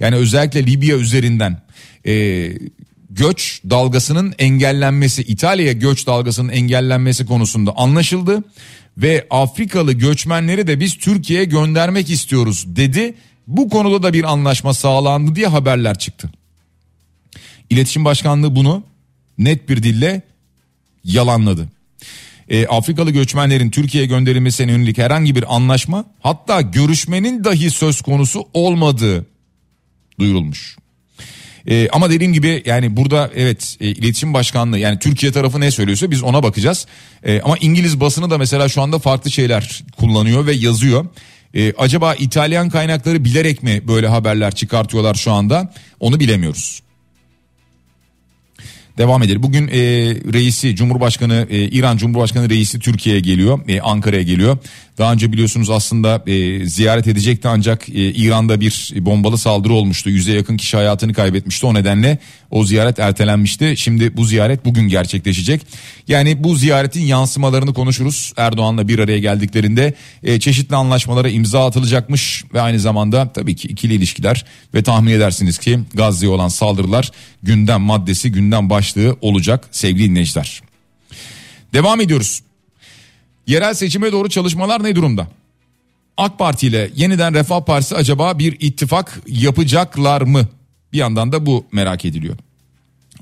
Yani 0.00 0.16
özellikle 0.16 0.66
Libya 0.66 0.96
üzerinden 0.96 1.62
e, 2.06 2.48
göç 3.10 3.60
dalgasının 3.70 4.34
engellenmesi 4.38 5.22
İtalya'ya 5.22 5.72
göç 5.72 6.06
dalgasının 6.06 6.48
engellenmesi 6.48 7.26
konusunda 7.26 7.76
anlaşıldı 7.76 8.44
ve 8.98 9.26
Afrikalı 9.30 9.92
göçmenleri 9.92 10.66
de 10.66 10.80
biz 10.80 10.96
Türkiye'ye 10.96 11.44
göndermek 11.44 12.10
istiyoruz 12.10 12.64
dedi. 12.66 13.14
Bu 13.46 13.68
konuda 13.68 14.02
da 14.02 14.12
bir 14.12 14.32
anlaşma 14.32 14.74
sağlandı 14.74 15.34
diye 15.34 15.46
haberler 15.46 15.98
çıktı. 15.98 16.30
İletişim 17.70 18.04
Başkanlığı 18.04 18.56
bunu 18.56 18.82
net 19.38 19.68
bir 19.68 19.82
dille 19.82 20.22
yalanladı 21.04 21.68
e, 22.52 22.66
Afrikalı 22.66 23.10
göçmenlerin 23.10 23.70
Türkiye'ye 23.70 24.08
gönderilmesine 24.08 24.72
yönelik 24.72 24.98
herhangi 24.98 25.34
bir 25.34 25.54
anlaşma 25.56 26.04
hatta 26.20 26.60
görüşmenin 26.60 27.44
dahi 27.44 27.70
söz 27.70 28.00
konusu 28.00 28.48
olmadığı 28.54 29.26
duyurulmuş. 30.20 30.76
E, 31.68 31.88
ama 31.88 32.10
dediğim 32.10 32.32
gibi 32.32 32.62
yani 32.66 32.96
burada 32.96 33.30
evet 33.34 33.76
e, 33.80 33.88
iletişim 33.88 34.34
başkanlığı 34.34 34.78
yani 34.78 34.98
Türkiye 34.98 35.32
tarafı 35.32 35.60
ne 35.60 35.70
söylüyorsa 35.70 36.10
biz 36.10 36.22
ona 36.22 36.42
bakacağız. 36.42 36.86
E, 37.24 37.40
ama 37.40 37.56
İngiliz 37.60 38.00
basını 38.00 38.30
da 38.30 38.38
mesela 38.38 38.68
şu 38.68 38.82
anda 38.82 38.98
farklı 38.98 39.30
şeyler 39.30 39.82
kullanıyor 39.96 40.46
ve 40.46 40.52
yazıyor. 40.52 41.06
E, 41.54 41.72
acaba 41.72 42.14
İtalyan 42.14 42.68
kaynakları 42.68 43.24
bilerek 43.24 43.62
mi 43.62 43.82
böyle 43.88 44.08
haberler 44.08 44.54
çıkartıyorlar 44.54 45.14
şu 45.14 45.32
anda 45.32 45.72
onu 46.00 46.20
bilemiyoruz. 46.20 46.82
Devam 48.98 49.22
edelim. 49.22 49.42
Bugün 49.42 49.68
e, 49.68 49.80
reisi 50.32 50.76
Cumhurbaşkanı 50.76 51.46
e, 51.50 51.58
İran 51.58 51.96
Cumhurbaşkanı 51.96 52.50
reisi 52.50 52.78
Türkiye'ye 52.78 53.20
geliyor. 53.20 53.68
E, 53.68 53.80
Ankara'ya 53.80 54.22
geliyor. 54.22 54.58
Daha 54.98 55.12
önce 55.12 55.32
biliyorsunuz 55.32 55.70
aslında 55.70 56.22
e, 56.26 56.66
ziyaret 56.66 57.06
edecekti 57.06 57.48
ancak 57.48 57.88
e, 57.88 57.92
İran'da 57.92 58.60
bir 58.60 58.92
bombalı 58.96 59.38
saldırı 59.38 59.72
olmuştu. 59.72 60.10
Yüze 60.10 60.32
yakın 60.32 60.56
kişi 60.56 60.76
hayatını 60.76 61.14
kaybetmişti. 61.14 61.66
O 61.66 61.74
nedenle 61.74 62.18
o 62.50 62.64
ziyaret 62.64 62.98
ertelenmişti. 62.98 63.74
Şimdi 63.76 64.16
bu 64.16 64.24
ziyaret 64.24 64.64
bugün 64.64 64.88
gerçekleşecek. 64.88 65.66
Yani 66.08 66.44
bu 66.44 66.54
ziyaretin 66.56 67.00
yansımalarını 67.00 67.74
konuşuruz. 67.74 68.32
Erdoğan'la 68.36 68.88
bir 68.88 68.98
araya 68.98 69.18
geldiklerinde 69.18 69.94
e, 70.22 70.40
çeşitli 70.40 70.76
anlaşmalara 70.76 71.28
imza 71.28 71.66
atılacakmış 71.66 72.44
ve 72.54 72.60
aynı 72.60 72.80
zamanda 72.80 73.32
tabii 73.32 73.56
ki 73.56 73.68
ikili 73.68 73.94
ilişkiler 73.94 74.44
ve 74.74 74.82
tahmin 74.82 75.12
edersiniz 75.12 75.58
ki 75.58 75.78
Gazze'ye 75.94 76.32
olan 76.32 76.48
saldırılar 76.48 77.10
gündem 77.42 77.80
maddesi, 77.80 78.32
gündem 78.32 78.70
başlığı 78.82 79.16
olacak 79.20 79.68
sevgili 79.70 80.10
dinleyiciler. 80.10 80.62
Devam 81.74 82.00
ediyoruz. 82.00 82.42
Yerel 83.46 83.74
seçime 83.74 84.12
doğru 84.12 84.28
çalışmalar 84.28 84.84
ne 84.84 84.96
durumda? 84.96 85.28
AK 86.16 86.38
Parti 86.38 86.66
ile 86.66 86.90
yeniden 86.94 87.34
Refah 87.34 87.64
Partisi 87.64 87.94
acaba 87.94 88.38
bir 88.38 88.56
ittifak 88.60 89.20
yapacaklar 89.26 90.22
mı? 90.22 90.48
Bir 90.92 90.98
yandan 90.98 91.32
da 91.32 91.46
bu 91.46 91.64
merak 91.72 92.04
ediliyor. 92.04 92.36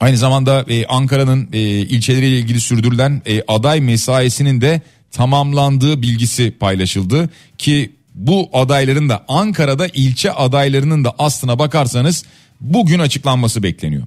Aynı 0.00 0.19
zamanda 0.19 0.64
e, 0.69 0.87
Ankara'nın 0.87 1.49
e, 1.52 1.61
ilçeleriyle 1.61 2.38
ilgili 2.38 2.61
sürdürülen 2.61 3.23
e, 3.26 3.43
aday 3.49 3.81
mesaisinin 3.81 4.61
de 4.61 4.81
tamamlandığı 5.11 6.02
bilgisi 6.02 6.50
paylaşıldı 6.61 7.31
ki 7.59 7.93
bu 8.14 8.50
adayların 8.52 9.09
da 9.09 9.25
Ankara'da 9.29 9.87
ilçe 9.87 10.33
adaylarının 10.33 11.05
da 11.05 11.14
aslına 11.19 11.59
bakarsanız 11.59 12.25
bugün 12.61 12.99
açıklanması 12.99 13.62
bekleniyor. 13.62 14.07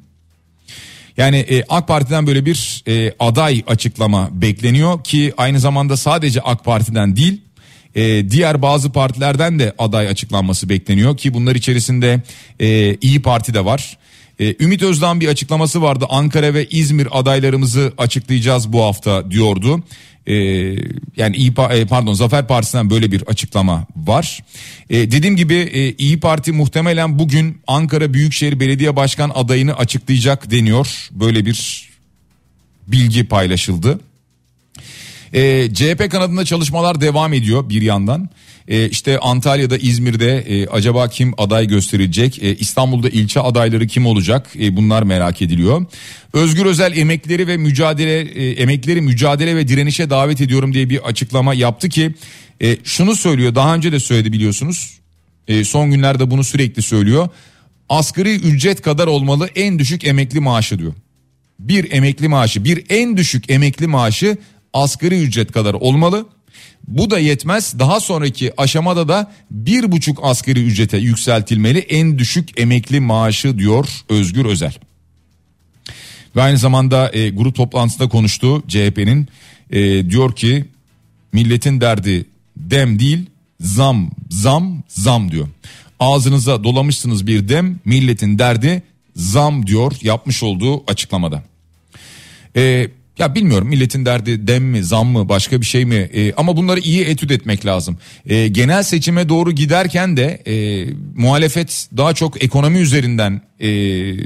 Yani 1.17 1.37
e, 1.37 1.63
AK 1.69 1.87
Parti'den 1.87 2.27
böyle 2.27 2.45
bir 2.45 2.83
e, 2.87 3.13
aday 3.19 3.63
açıklama 3.67 4.29
bekleniyor 4.31 5.03
ki 5.03 5.33
aynı 5.37 5.59
zamanda 5.59 5.97
sadece 5.97 6.41
AK 6.41 6.63
Parti'den 6.63 7.15
değil 7.15 7.41
e, 7.95 8.29
diğer 8.29 8.61
bazı 8.61 8.91
partilerden 8.91 9.59
de 9.59 9.73
aday 9.77 10.07
açıklanması 10.07 10.69
bekleniyor 10.69 11.17
ki 11.17 11.33
bunlar 11.33 11.55
içerisinde 11.55 12.21
e, 12.59 12.95
İyi 12.95 13.21
Parti 13.21 13.53
de 13.53 13.65
var. 13.65 13.97
E, 14.39 14.55
Ümit 14.63 14.83
Özdağ'ın 14.83 15.19
bir 15.19 15.27
açıklaması 15.27 15.81
vardı 15.81 16.05
Ankara 16.09 16.53
ve 16.53 16.65
İzmir 16.65 17.07
adaylarımızı 17.11 17.93
açıklayacağız 17.97 18.73
bu 18.73 18.83
hafta 18.83 19.31
diyordu. 19.31 19.83
Ee, 20.27 20.33
yani 21.17 21.35
İyi 21.35 21.53
e, 21.71 21.85
pardon 21.85 22.13
Zafer 22.13 22.47
Partisi'nden 22.47 22.89
böyle 22.89 23.11
bir 23.11 23.21
açıklama 23.21 23.85
var. 23.95 24.43
Ee, 24.89 25.11
dediğim 25.11 25.35
gibi 25.35 25.55
e, 25.55 25.91
İyi 25.91 26.19
Parti 26.19 26.51
muhtemelen 26.51 27.19
bugün 27.19 27.61
Ankara 27.67 28.13
Büyükşehir 28.13 28.59
Belediye 28.59 28.95
Başkan 28.95 29.31
adayını 29.35 29.77
açıklayacak 29.77 30.51
deniyor. 30.51 31.07
Böyle 31.11 31.45
bir 31.45 31.89
bilgi 32.87 33.23
paylaşıldı. 33.23 33.99
E, 35.33 35.69
CHP 35.73 36.11
kanadında 36.11 36.45
çalışmalar 36.45 37.01
devam 37.01 37.33
ediyor 37.33 37.69
bir 37.69 37.81
yandan. 37.81 38.29
E, 38.67 38.89
işte 38.89 39.19
Antalya'da, 39.19 39.77
İzmir'de 39.77 40.37
e, 40.37 40.67
acaba 40.67 41.07
kim 41.07 41.33
aday 41.37 41.67
gösterilecek? 41.67 42.43
E, 42.43 42.55
İstanbul'da 42.55 43.09
ilçe 43.09 43.39
adayları 43.39 43.87
kim 43.87 44.05
olacak? 44.05 44.49
E, 44.59 44.75
bunlar 44.75 45.03
merak 45.03 45.41
ediliyor. 45.41 45.85
Özgür 46.33 46.65
Özel 46.65 46.97
emekleri 46.97 47.47
ve 47.47 47.57
mücadele 47.57 48.19
e, 48.19 48.51
emekleri 48.51 49.01
mücadele 49.01 49.55
ve 49.55 49.67
direnişe 49.67 50.09
davet 50.09 50.41
ediyorum 50.41 50.73
diye 50.73 50.89
bir 50.89 51.07
açıklama 51.07 51.53
yaptı 51.53 51.89
ki 51.89 52.13
e, 52.61 52.77
şunu 52.83 53.15
söylüyor. 53.15 53.55
Daha 53.55 53.75
önce 53.75 53.91
de 53.91 53.99
söyledi 53.99 54.33
biliyorsunuz. 54.33 54.99
E, 55.47 55.63
son 55.63 55.91
günlerde 55.91 56.31
bunu 56.31 56.43
sürekli 56.43 56.81
söylüyor. 56.81 57.29
Asgari 57.89 58.35
ücret 58.35 58.81
kadar 58.81 59.07
olmalı 59.07 59.49
en 59.55 59.79
düşük 59.79 60.07
emekli 60.07 60.39
maaşı 60.39 60.79
diyor. 60.79 60.93
Bir 61.59 61.91
emekli 61.91 62.27
maaşı, 62.27 62.65
bir 62.65 62.85
en 62.89 63.17
düşük 63.17 63.49
emekli 63.49 63.87
maaşı 63.87 64.37
asgari 64.73 65.21
ücret 65.21 65.51
kadar 65.51 65.73
olmalı. 65.73 66.25
Bu 66.87 67.09
da 67.09 67.19
yetmez. 67.19 67.79
Daha 67.79 67.99
sonraki 67.99 68.61
aşamada 68.61 69.07
da 69.07 69.31
bir 69.51 69.91
buçuk 69.91 70.19
asgari 70.23 70.63
ücrete 70.63 70.97
yükseltilmeli 70.97 71.79
en 71.79 72.19
düşük 72.19 72.59
emekli 72.59 72.99
maaşı 72.99 73.59
diyor 73.59 73.87
Özgür 74.09 74.45
Özel. 74.45 74.73
Ve 76.35 76.41
aynı 76.41 76.57
zamanda 76.57 77.11
e, 77.13 77.29
grup 77.29 77.55
toplantısında 77.55 78.09
konuştu 78.09 78.63
CHP'nin 78.67 79.27
e, 79.69 80.09
diyor 80.09 80.35
ki 80.35 80.65
milletin 81.33 81.81
derdi 81.81 82.25
dem 82.57 82.99
değil 82.99 83.25
zam 83.59 84.11
zam 84.29 84.83
zam 84.87 85.31
diyor. 85.31 85.47
Ağzınıza 85.99 86.63
dolamışsınız 86.63 87.27
bir 87.27 87.49
dem 87.49 87.79
milletin 87.85 88.39
derdi 88.39 88.83
zam 89.15 89.67
diyor 89.67 89.93
yapmış 90.01 90.43
olduğu 90.43 90.91
açıklamada. 90.91 91.43
Ee, 92.55 92.89
ya 93.19 93.35
bilmiyorum 93.35 93.67
milletin 93.67 94.05
derdi 94.05 94.47
dem 94.47 94.63
mi 94.63 94.83
zam 94.83 95.07
mı 95.07 95.29
başka 95.29 95.61
bir 95.61 95.65
şey 95.65 95.85
mi 95.85 96.09
ee, 96.13 96.33
ama 96.33 96.57
bunları 96.57 96.79
iyi 96.79 97.03
etüt 97.03 97.31
etmek 97.31 97.65
lazım. 97.65 97.97
Ee, 98.25 98.47
genel 98.47 98.83
seçime 98.83 99.29
doğru 99.29 99.51
giderken 99.51 100.17
de 100.17 100.41
e, 100.47 100.85
muhalefet 101.15 101.89
daha 101.97 102.13
çok 102.13 102.43
ekonomi 102.43 102.77
üzerinden 102.77 103.41
e, 103.59 103.69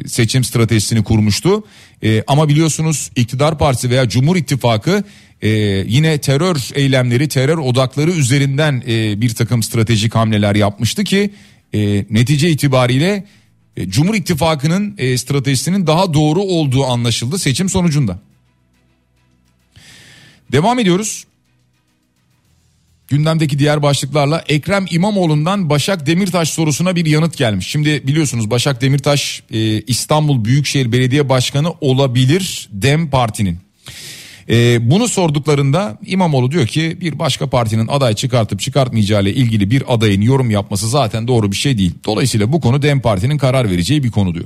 seçim 0.07 0.43
stratejisini 0.43 1.03
kurmuştu. 1.03 1.63
E, 2.03 2.23
ama 2.27 2.49
biliyorsunuz 2.49 3.11
iktidar 3.15 3.57
partisi 3.57 3.89
veya 3.89 4.09
Cumhur 4.09 4.35
İttifakı 4.35 5.03
e, 5.41 5.49
yine 5.87 6.17
terör 6.17 6.69
eylemleri 6.75 7.27
terör 7.27 7.57
odakları 7.57 8.11
üzerinden 8.11 8.83
e, 8.87 9.21
bir 9.21 9.35
takım 9.35 9.63
stratejik 9.63 10.15
hamleler 10.15 10.55
yapmıştı 10.55 11.03
ki 11.03 11.29
e, 11.73 12.05
netice 12.09 12.49
itibariyle 12.49 13.25
e, 13.77 13.89
Cumhur 13.89 14.15
İttifakı'nın 14.15 14.95
e, 14.97 15.17
stratejisinin 15.17 15.87
daha 15.87 16.13
doğru 16.13 16.41
olduğu 16.41 16.85
anlaşıldı 16.85 17.39
seçim 17.39 17.69
sonucunda. 17.69 18.26
Devam 20.51 20.79
ediyoruz. 20.79 21.25
Gündemdeki 23.07 23.59
diğer 23.59 23.81
başlıklarla 23.81 24.43
Ekrem 24.47 24.85
İmamoğlu'ndan 24.89 25.69
Başak 25.69 26.07
Demirtaş 26.07 26.49
sorusuna 26.49 26.95
bir 26.95 27.05
yanıt 27.05 27.37
gelmiş. 27.37 27.67
Şimdi 27.67 28.07
biliyorsunuz 28.07 28.51
Başak 28.51 28.81
Demirtaş 28.81 29.43
e, 29.51 29.81
İstanbul 29.81 30.45
Büyükşehir 30.45 30.91
Belediye 30.91 31.29
Başkanı 31.29 31.73
olabilir 31.81 32.69
Dem 32.71 33.09
Parti'nin. 33.09 33.57
E, 34.49 34.89
bunu 34.91 35.07
sorduklarında 35.07 35.97
İmamoğlu 36.05 36.51
diyor 36.51 36.67
ki 36.67 36.97
bir 37.01 37.19
başka 37.19 37.49
partinin 37.49 37.87
aday 37.87 38.13
çıkartıp 38.13 38.59
çıkartmayacağı 38.59 39.21
ile 39.21 39.33
ilgili 39.33 39.71
bir 39.71 39.93
adayın 39.93 40.21
yorum 40.21 40.51
yapması 40.51 40.89
zaten 40.89 41.27
doğru 41.27 41.51
bir 41.51 41.57
şey 41.57 41.77
değil. 41.77 41.93
Dolayısıyla 42.05 42.51
bu 42.51 42.61
konu 42.61 42.81
Dem 42.81 43.01
Parti'nin 43.01 43.37
karar 43.37 43.71
vereceği 43.71 44.03
bir 44.03 44.11
konu 44.11 44.33
diyor. 44.33 44.45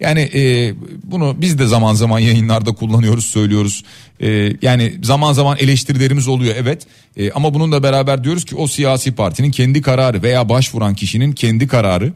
Yani 0.00 0.20
e, 0.20 0.74
bunu 1.04 1.36
biz 1.38 1.58
de 1.58 1.66
zaman 1.66 1.94
zaman 1.94 2.18
yayınlarda 2.18 2.72
kullanıyoruz 2.72 3.24
söylüyoruz. 3.24 3.84
E, 4.20 4.52
yani 4.62 4.94
zaman 5.02 5.32
zaman 5.32 5.58
eleştirilerimiz 5.58 6.28
oluyor 6.28 6.54
evet. 6.58 6.86
E, 7.16 7.30
ama 7.30 7.54
bununla 7.54 7.82
beraber 7.82 8.24
diyoruz 8.24 8.44
ki 8.44 8.56
o 8.56 8.66
siyasi 8.66 9.12
partinin 9.12 9.50
kendi 9.50 9.82
kararı 9.82 10.22
veya 10.22 10.48
başvuran 10.48 10.94
kişinin 10.94 11.32
kendi 11.32 11.68
kararı. 11.68 12.12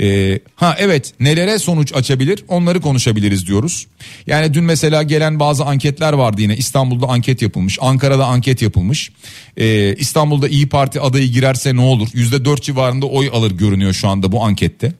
E, 0.00 0.38
ha 0.56 0.76
evet 0.78 1.12
nelere 1.20 1.58
sonuç 1.58 1.94
açabilir 1.94 2.44
onları 2.48 2.80
konuşabiliriz 2.80 3.46
diyoruz. 3.46 3.86
Yani 4.26 4.54
dün 4.54 4.64
mesela 4.64 5.02
gelen 5.02 5.40
bazı 5.40 5.64
anketler 5.64 6.12
vardı 6.12 6.42
yine 6.42 6.56
İstanbul'da 6.56 7.06
anket 7.06 7.42
yapılmış 7.42 7.78
Ankara'da 7.80 8.26
anket 8.26 8.62
yapılmış. 8.62 9.10
E, 9.56 9.94
İstanbul'da 9.94 10.48
İyi 10.48 10.68
Parti 10.68 11.00
adayı 11.00 11.28
girerse 11.28 11.76
ne 11.76 11.80
olur 11.80 12.08
yüzde 12.12 12.44
dört 12.44 12.62
civarında 12.62 13.06
oy 13.06 13.30
alır 13.32 13.50
görünüyor 13.50 13.92
şu 13.92 14.08
anda 14.08 14.32
bu 14.32 14.44
ankette. 14.44 14.92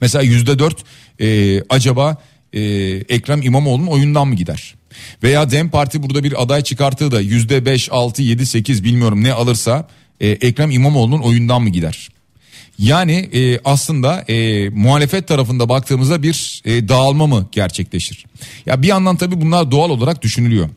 Mesela 0.00 0.22
yüzde 0.22 0.58
dört 0.58 0.84
e, 1.20 1.60
acaba 1.68 2.16
e, 2.52 2.60
Ekrem 3.08 3.42
İmamoğlu'nun 3.42 3.86
oyundan 3.86 4.28
mı 4.28 4.34
gider? 4.34 4.74
Veya 5.22 5.50
Dem 5.50 5.70
Parti 5.70 6.02
burada 6.02 6.24
bir 6.24 6.42
aday 6.42 6.62
çıkarttığı 6.62 7.10
da 7.10 7.20
yüzde 7.20 7.66
beş, 7.66 7.88
altı, 7.92 8.22
yedi, 8.22 8.46
sekiz 8.46 8.84
bilmiyorum 8.84 9.24
ne 9.24 9.32
alırsa 9.32 9.88
e, 10.20 10.28
Ekrem 10.28 10.70
İmamoğlu'nun 10.70 11.20
oyundan 11.20 11.62
mı 11.62 11.70
gider? 11.70 12.08
Yani 12.78 13.12
e, 13.12 13.60
aslında 13.64 14.20
e, 14.20 14.68
muhalefet 14.68 15.28
tarafında 15.28 15.68
baktığımızda 15.68 16.22
bir 16.22 16.62
e, 16.64 16.88
dağılma 16.88 17.26
mı 17.26 17.48
gerçekleşir? 17.52 18.24
Ya 18.66 18.82
bir 18.82 18.88
yandan 18.88 19.16
tabii 19.16 19.40
bunlar 19.40 19.70
doğal 19.70 19.90
olarak 19.90 20.22
düşünülüyor. 20.22 20.68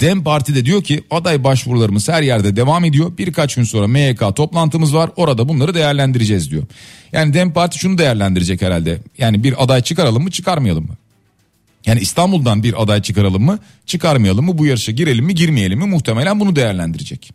Dem 0.00 0.24
Parti 0.24 0.54
de 0.54 0.64
diyor 0.64 0.82
ki 0.82 1.04
aday 1.10 1.44
başvurularımız 1.44 2.08
her 2.08 2.22
yerde 2.22 2.56
devam 2.56 2.84
ediyor. 2.84 3.12
Birkaç 3.18 3.54
gün 3.54 3.64
sonra 3.64 3.86
MYK 3.86 4.36
toplantımız 4.36 4.94
var. 4.94 5.10
Orada 5.16 5.48
bunları 5.48 5.74
değerlendireceğiz 5.74 6.50
diyor. 6.50 6.62
Yani 7.12 7.34
Dem 7.34 7.52
Parti 7.52 7.78
şunu 7.78 7.98
değerlendirecek 7.98 8.62
herhalde. 8.62 8.98
Yani 9.18 9.44
bir 9.44 9.64
aday 9.64 9.82
çıkaralım 9.82 10.22
mı 10.22 10.30
çıkarmayalım 10.30 10.86
mı? 10.86 10.96
Yani 11.86 12.00
İstanbul'dan 12.00 12.62
bir 12.62 12.82
aday 12.82 13.02
çıkaralım 13.02 13.42
mı 13.44 13.58
çıkarmayalım 13.86 14.44
mı 14.44 14.58
bu 14.58 14.66
yarışa 14.66 14.92
girelim 14.92 15.24
mi 15.24 15.34
girmeyelim 15.34 15.78
mi 15.78 15.86
muhtemelen 15.86 16.40
bunu 16.40 16.56
değerlendirecek. 16.56 17.30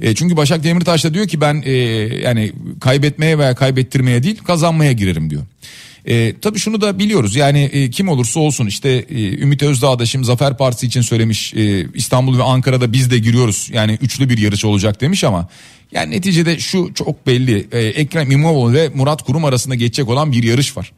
E, 0.00 0.14
çünkü 0.14 0.36
Başak 0.36 0.64
Demirtaş 0.64 1.04
da 1.04 1.14
diyor 1.14 1.28
ki 1.28 1.40
ben 1.40 1.62
e, 1.64 1.72
yani 2.22 2.52
kaybetmeye 2.80 3.38
veya 3.38 3.54
kaybettirmeye 3.54 4.22
değil 4.22 4.38
kazanmaya 4.38 4.92
girerim 4.92 5.30
diyor. 5.30 5.42
E, 6.06 6.34
tabii 6.40 6.58
şunu 6.58 6.80
da 6.80 6.98
biliyoruz. 6.98 7.36
Yani 7.36 7.62
e, 7.62 7.90
kim 7.90 8.08
olursa 8.08 8.40
olsun 8.40 8.66
işte 8.66 8.88
e, 8.90 9.38
Ümit 9.38 9.62
Özdağ 9.62 9.98
da 9.98 10.06
şimdi 10.06 10.24
Zafer 10.24 10.56
Partisi 10.56 10.86
için 10.86 11.00
söylemiş 11.00 11.54
e, 11.54 11.86
İstanbul 11.94 12.38
ve 12.38 12.42
Ankara'da 12.42 12.92
biz 12.92 13.10
de 13.10 13.18
giriyoruz. 13.18 13.70
Yani 13.72 13.98
üçlü 14.02 14.28
bir 14.28 14.38
yarış 14.38 14.64
olacak 14.64 15.00
demiş 15.00 15.24
ama 15.24 15.48
yani 15.92 16.16
neticede 16.16 16.58
şu 16.58 16.90
çok 16.94 17.26
belli. 17.26 17.68
E, 17.72 17.78
Ekrem 17.80 18.30
İmamoğlu 18.30 18.72
ve 18.72 18.88
Murat 18.94 19.22
Kurum 19.22 19.44
arasında 19.44 19.74
geçecek 19.74 20.08
olan 20.08 20.32
bir 20.32 20.42
yarış 20.42 20.76
var. 20.76 20.92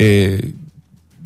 E, 0.00 0.36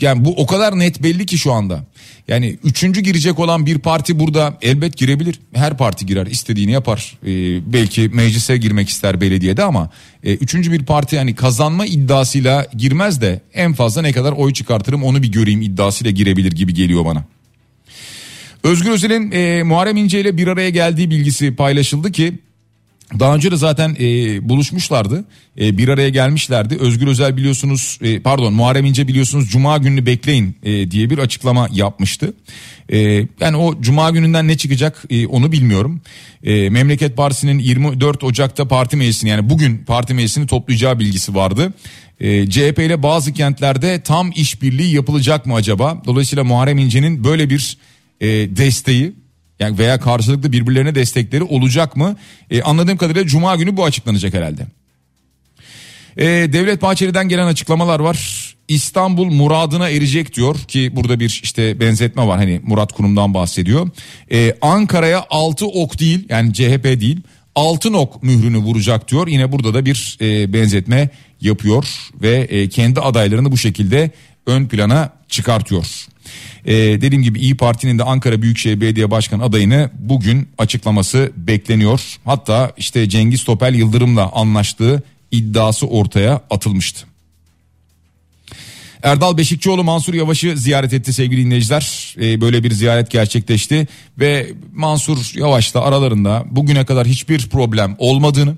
yani 0.01 0.25
bu 0.25 0.35
o 0.37 0.47
kadar 0.47 0.79
net 0.79 1.03
belli 1.03 1.27
ki 1.27 1.39
şu 1.39 1.53
anda. 1.53 1.85
Yani 2.29 2.59
üçüncü 2.65 3.01
girecek 3.01 3.39
olan 3.39 3.67
bir 3.67 3.79
parti 3.79 4.19
burada 4.19 4.59
elbet 4.63 4.97
girebilir. 4.97 5.41
Her 5.55 5.77
parti 5.77 6.07
girer 6.07 6.27
istediğini 6.27 6.73
yapar. 6.73 7.19
Ee, 7.23 7.73
belki 7.73 8.09
meclise 8.09 8.57
girmek 8.57 8.89
ister 8.89 9.21
belediyede 9.21 9.63
ama 9.63 9.91
e, 10.25 10.35
üçüncü 10.35 10.73
bir 10.73 10.85
parti 10.85 11.17
yani 11.17 11.35
kazanma 11.35 11.87
iddiasıyla 11.87 12.67
girmez 12.77 13.21
de 13.21 13.41
en 13.55 13.73
fazla 13.73 14.03
ne 14.03 14.13
kadar 14.13 14.33
oy 14.33 14.53
çıkartırım 14.53 15.05
onu 15.05 15.23
bir 15.23 15.33
göreyim 15.33 15.63
iddiasıyla 15.63 16.11
girebilir 16.11 16.53
gibi 16.53 16.75
geliyor 16.75 17.05
bana. 17.05 17.25
Özgür 18.63 18.91
Özel'in 18.91 19.33
e, 19.33 19.63
Muharrem 19.63 19.97
İnce 19.97 20.21
ile 20.21 20.37
bir 20.37 20.47
araya 20.47 20.71
geldiği 20.71 21.11
bilgisi 21.11 21.57
paylaşıldı 21.57 22.13
ki 22.13 22.39
daha 23.21 23.35
önce 23.35 23.51
de 23.51 23.57
zaten 23.57 23.97
e, 24.01 24.49
buluşmuşlardı. 24.49 25.25
E, 25.61 25.79
bir 25.79 25.89
araya 25.89 26.09
gelmişlerdi. 26.09 26.77
Özgür 26.81 27.07
Özel 27.07 27.37
biliyorsunuz 27.37 27.99
e, 28.03 28.21
pardon 28.21 28.55
Muharrem 28.55 28.85
İnce 28.85 29.09
biliyorsunuz 29.09 29.51
Cuma 29.51 29.79
gününü 29.79 30.07
bekleyin 30.07 30.57
e, 30.63 30.91
diye 30.91 31.11
bir 31.11 31.19
açıklama 31.19 31.69
yapmıştı. 31.73 32.35
E, 32.93 32.99
yani 33.41 33.57
o 33.57 33.81
Cuma 33.81 34.11
gününden 34.11 34.49
ne 34.49 34.57
çıkacak 34.57 35.05
e, 35.11 35.27
onu 35.27 35.53
bilmiyorum. 35.53 36.01
E, 36.45 36.71
Memleket 36.71 37.17
Partisi'nin 37.17 37.59
24 37.59 38.25
Ocak'ta 38.25 38.69
parti 38.69 38.97
meclisini 38.97 39.31
yani 39.31 39.51
bugün 39.51 39.79
parti 39.79 40.15
meclisini 40.15 40.47
toplayacağı 40.47 40.99
bilgisi 40.99 41.35
vardı. 41.35 41.73
E, 42.21 42.51
CHP 42.51 42.79
ile 42.79 43.03
bazı 43.03 43.33
kentlerde 43.33 44.01
tam 44.03 44.31
işbirliği 44.37 44.95
yapılacak 44.95 45.47
mı 45.47 45.55
acaba? 45.55 46.03
Dolayısıyla 46.07 46.45
Muharrem 46.45 46.79
İnce'nin 46.79 47.25
böyle 47.25 47.51
bir 47.51 47.77
e, 48.21 48.27
desteği 48.57 49.22
yani 49.61 49.79
veya 49.79 50.01
karşılıklı 50.01 50.53
birbirlerine 50.53 50.95
destekleri 50.95 51.45
olacak 51.45 51.97
mı? 51.97 52.17
E, 52.51 52.63
anladığım 52.63 52.97
kadarıyla 52.97 53.27
Cuma 53.27 53.57
günü 53.57 53.77
bu 53.77 53.85
açıklanacak 53.85 54.35
herhalde. 54.35 54.67
E, 56.17 56.27
Devlet 56.27 56.83
Bahçeli'den 56.83 57.29
gelen 57.29 57.47
açıklamalar 57.47 58.01
var. 58.01 58.53
İstanbul 58.69 59.27
muradına 59.27 59.89
erecek 59.89 60.35
diyor 60.35 60.59
ki 60.59 60.91
burada 60.97 61.21
bir 61.21 61.41
işte 61.43 61.81
benzetme 61.81 62.27
var 62.27 62.39
hani 62.39 62.61
Murat 62.65 62.93
Kurum'dan 62.93 63.35
bahsediyor. 63.35 63.89
Ee, 64.33 64.55
Ankara'ya 64.63 65.27
altı 65.31 65.67
ok 65.67 66.01
değil 66.01 66.27
yani 66.29 66.55
CHP 66.55 66.85
değil 66.85 67.21
altın 67.55 67.93
ok 67.93 68.23
mührünü 68.23 68.59
vuracak 68.59 69.11
diyor. 69.11 69.29
Yine 69.29 69.53
burada 69.53 69.75
da 69.75 69.85
bir 69.85 70.19
e, 70.21 70.53
benzetme 70.53 71.11
yapıyor 71.41 71.85
ve 72.23 72.31
e, 72.31 72.69
kendi 72.69 73.01
adaylarını 73.01 73.53
bu 73.53 73.57
şekilde 73.57 74.11
ön 74.47 74.67
plana 74.67 75.13
çıkartıyor. 75.29 76.07
Ee, 76.65 76.75
dediğim 76.75 77.23
gibi 77.23 77.39
İyi 77.39 77.57
Parti'nin 77.57 77.99
de 77.99 78.05
Ankara 78.05 78.43
Büyükşehir 78.43 78.81
Belediye 78.81 79.11
Başkanı 79.11 79.43
adayını 79.43 79.91
bugün 79.99 80.49
açıklaması 80.59 81.33
bekleniyor. 81.37 82.19
Hatta 82.25 82.73
işte 82.77 83.09
Cengiz 83.09 83.45
Topel 83.45 83.75
Yıldırım'la 83.75 84.31
anlaştığı 84.33 85.03
iddiası 85.31 85.87
ortaya 85.87 86.41
atılmıştı. 86.51 87.07
Erdal 89.03 89.37
Beşikçioğlu 89.37 89.85
Mansur 89.85 90.15
Yavaş'ı 90.15 90.57
ziyaret 90.57 90.93
etti 90.93 91.13
sevgili 91.13 91.45
dinleyiciler. 91.45 92.15
Ee, 92.21 92.41
böyle 92.41 92.65
bir 92.65 92.71
ziyaret 92.71 93.11
gerçekleşti 93.11 93.89
ve 94.19 94.53
Mansur 94.75 95.33
Yavaş'la 95.35 95.81
aralarında 95.81 96.45
bugüne 96.51 96.85
kadar 96.85 97.07
hiçbir 97.07 97.49
problem 97.49 97.97
olmadığını, 97.99 98.57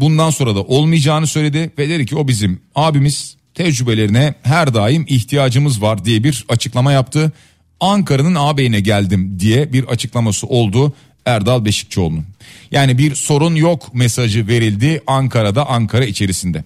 bundan 0.00 0.30
sonra 0.30 0.54
da 0.54 0.62
olmayacağını 0.62 1.26
söyledi 1.26 1.70
ve 1.78 1.88
dedi 1.88 2.06
ki 2.06 2.16
o 2.16 2.28
bizim 2.28 2.60
abimiz 2.74 3.37
tecrübelerine 3.58 4.34
her 4.42 4.74
daim 4.74 5.04
ihtiyacımız 5.08 5.82
var 5.82 6.04
diye 6.04 6.24
bir 6.24 6.44
açıklama 6.48 6.92
yaptı. 6.92 7.32
Ankara'nın 7.80 8.34
ağabeyine 8.34 8.80
geldim 8.80 9.36
diye 9.40 9.72
bir 9.72 9.84
açıklaması 9.84 10.46
oldu 10.46 10.92
Erdal 11.26 11.64
Beşikçioğlu'nun. 11.64 12.26
Yani 12.70 12.98
bir 12.98 13.14
sorun 13.14 13.54
yok 13.54 13.94
mesajı 13.94 14.48
verildi 14.48 15.02
Ankara'da 15.06 15.68
Ankara 15.68 16.04
içerisinde. 16.04 16.64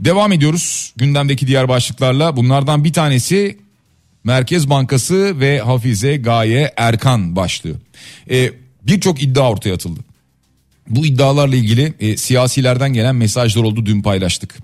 Devam 0.00 0.32
ediyoruz 0.32 0.92
gündemdeki 0.96 1.46
diğer 1.46 1.68
başlıklarla. 1.68 2.36
Bunlardan 2.36 2.84
bir 2.84 2.92
tanesi 2.92 3.58
Merkez 4.24 4.70
Bankası 4.70 5.40
ve 5.40 5.60
Hafize 5.60 6.16
Gaye 6.16 6.72
Erkan 6.76 7.36
başlığı. 7.36 7.74
Ee, 8.30 8.50
Birçok 8.82 9.22
iddia 9.22 9.50
ortaya 9.50 9.74
atıldı. 9.74 10.00
Bu 10.88 11.06
iddialarla 11.06 11.56
ilgili 11.56 11.94
e, 12.00 12.16
siyasilerden 12.16 12.92
gelen 12.92 13.16
mesajlar 13.16 13.62
oldu 13.62 13.86
dün 13.86 14.02
paylaştık. 14.02 14.58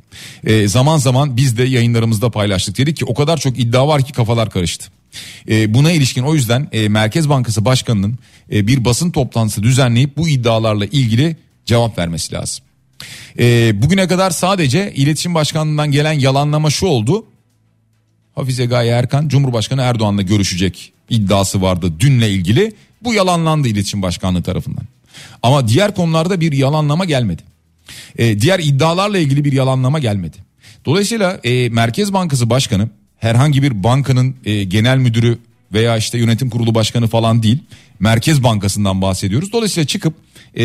E, 0.44 0.68
zaman 0.68 0.98
zaman 0.98 1.37
biz 1.37 1.59
de 1.59 1.64
yayınlarımızda 1.64 2.31
paylaştık. 2.31 2.78
Dedik 2.78 2.96
ki 2.96 3.04
o 3.04 3.14
kadar 3.14 3.37
çok 3.37 3.59
iddia 3.59 3.88
var 3.88 4.02
ki 4.02 4.12
kafalar 4.12 4.50
karıştı. 4.50 4.87
E, 5.48 5.74
buna 5.74 5.92
ilişkin 5.92 6.22
o 6.22 6.35
yüzden 6.35 6.68
e, 6.72 6.88
Merkez 6.88 7.28
Bankası 7.28 7.64
Başkanı'nın 7.64 8.18
e, 8.52 8.66
bir 8.66 8.85
basın 8.85 9.11
toplantısı 9.11 9.62
düzenleyip 9.62 10.16
bu 10.16 10.28
iddialarla 10.28 10.87
ilgili 10.87 11.37
cevap 11.66 11.98
vermesi 11.98 12.35
lazım. 12.35 12.64
E, 13.38 13.72
bugüne 13.83 14.09
kadar 14.09 14.31
sadece 14.31 14.92
iletişim 14.94 15.35
başkanlığından 15.35 15.90
gelen 15.90 16.12
yalanlama 16.12 16.70
şu 16.70 16.87
oldu. 16.87 17.26
Hafize 18.35 18.66
Gaye 18.66 18.90
Erkan 18.90 19.28
Cumhurbaşkanı 19.28 19.83
Erdoğan'la 19.83 20.22
görüşecek 20.22 20.92
iddiası 21.11 21.62
vardı 21.62 21.92
dünle 22.00 22.31
ilgili. 22.31 22.72
Bu 23.02 23.14
yalanlandı 23.14 23.68
iletişim 23.68 24.02
başkanlığı 24.02 24.42
tarafından. 24.42 24.85
Ama 25.42 25.68
diğer 25.68 25.94
konularda 25.94 26.40
bir 26.40 26.52
yalanlama 26.52 27.04
gelmedi. 27.04 27.42
E, 28.18 28.40
diğer 28.40 28.59
iddialarla 28.59 29.18
ilgili 29.18 29.44
bir 29.44 29.52
yalanlama 29.52 29.98
gelmedi. 29.98 30.37
Dolayısıyla 30.85 31.40
e, 31.44 31.68
Merkez 31.68 32.12
Bankası 32.12 32.50
Başkanı 32.50 32.88
herhangi 33.16 33.62
bir 33.62 33.85
bankanın 33.85 34.37
e, 34.44 34.64
genel 34.64 34.98
müdürü 34.98 35.38
veya 35.72 35.96
işte 35.96 36.18
yönetim 36.18 36.50
kurulu 36.50 36.74
başkanı 36.74 37.07
falan 37.07 37.42
değil. 37.42 37.59
Merkez 38.00 38.42
Bankası'ndan 38.42 39.02
bahsediyoruz. 39.02 39.52
Dolayısıyla 39.52 39.87
çıkıp 39.87 40.14
e, 40.59 40.64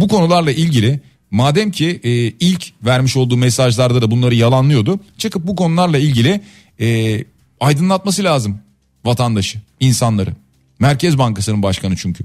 bu 0.00 0.08
konularla 0.08 0.52
ilgili 0.52 1.00
madem 1.30 1.70
ki 1.70 2.00
e, 2.04 2.10
ilk 2.26 2.72
vermiş 2.84 3.16
olduğu 3.16 3.36
mesajlarda 3.36 4.02
da 4.02 4.10
bunları 4.10 4.34
yalanlıyordu. 4.34 5.00
Çıkıp 5.18 5.46
bu 5.46 5.56
konularla 5.56 5.98
ilgili 5.98 6.40
e, 6.80 7.18
aydınlatması 7.60 8.24
lazım 8.24 8.58
vatandaşı, 9.04 9.60
insanları. 9.80 10.30
Merkez 10.78 11.18
Bankası'nın 11.18 11.62
başkanı 11.62 11.96
çünkü. 11.96 12.24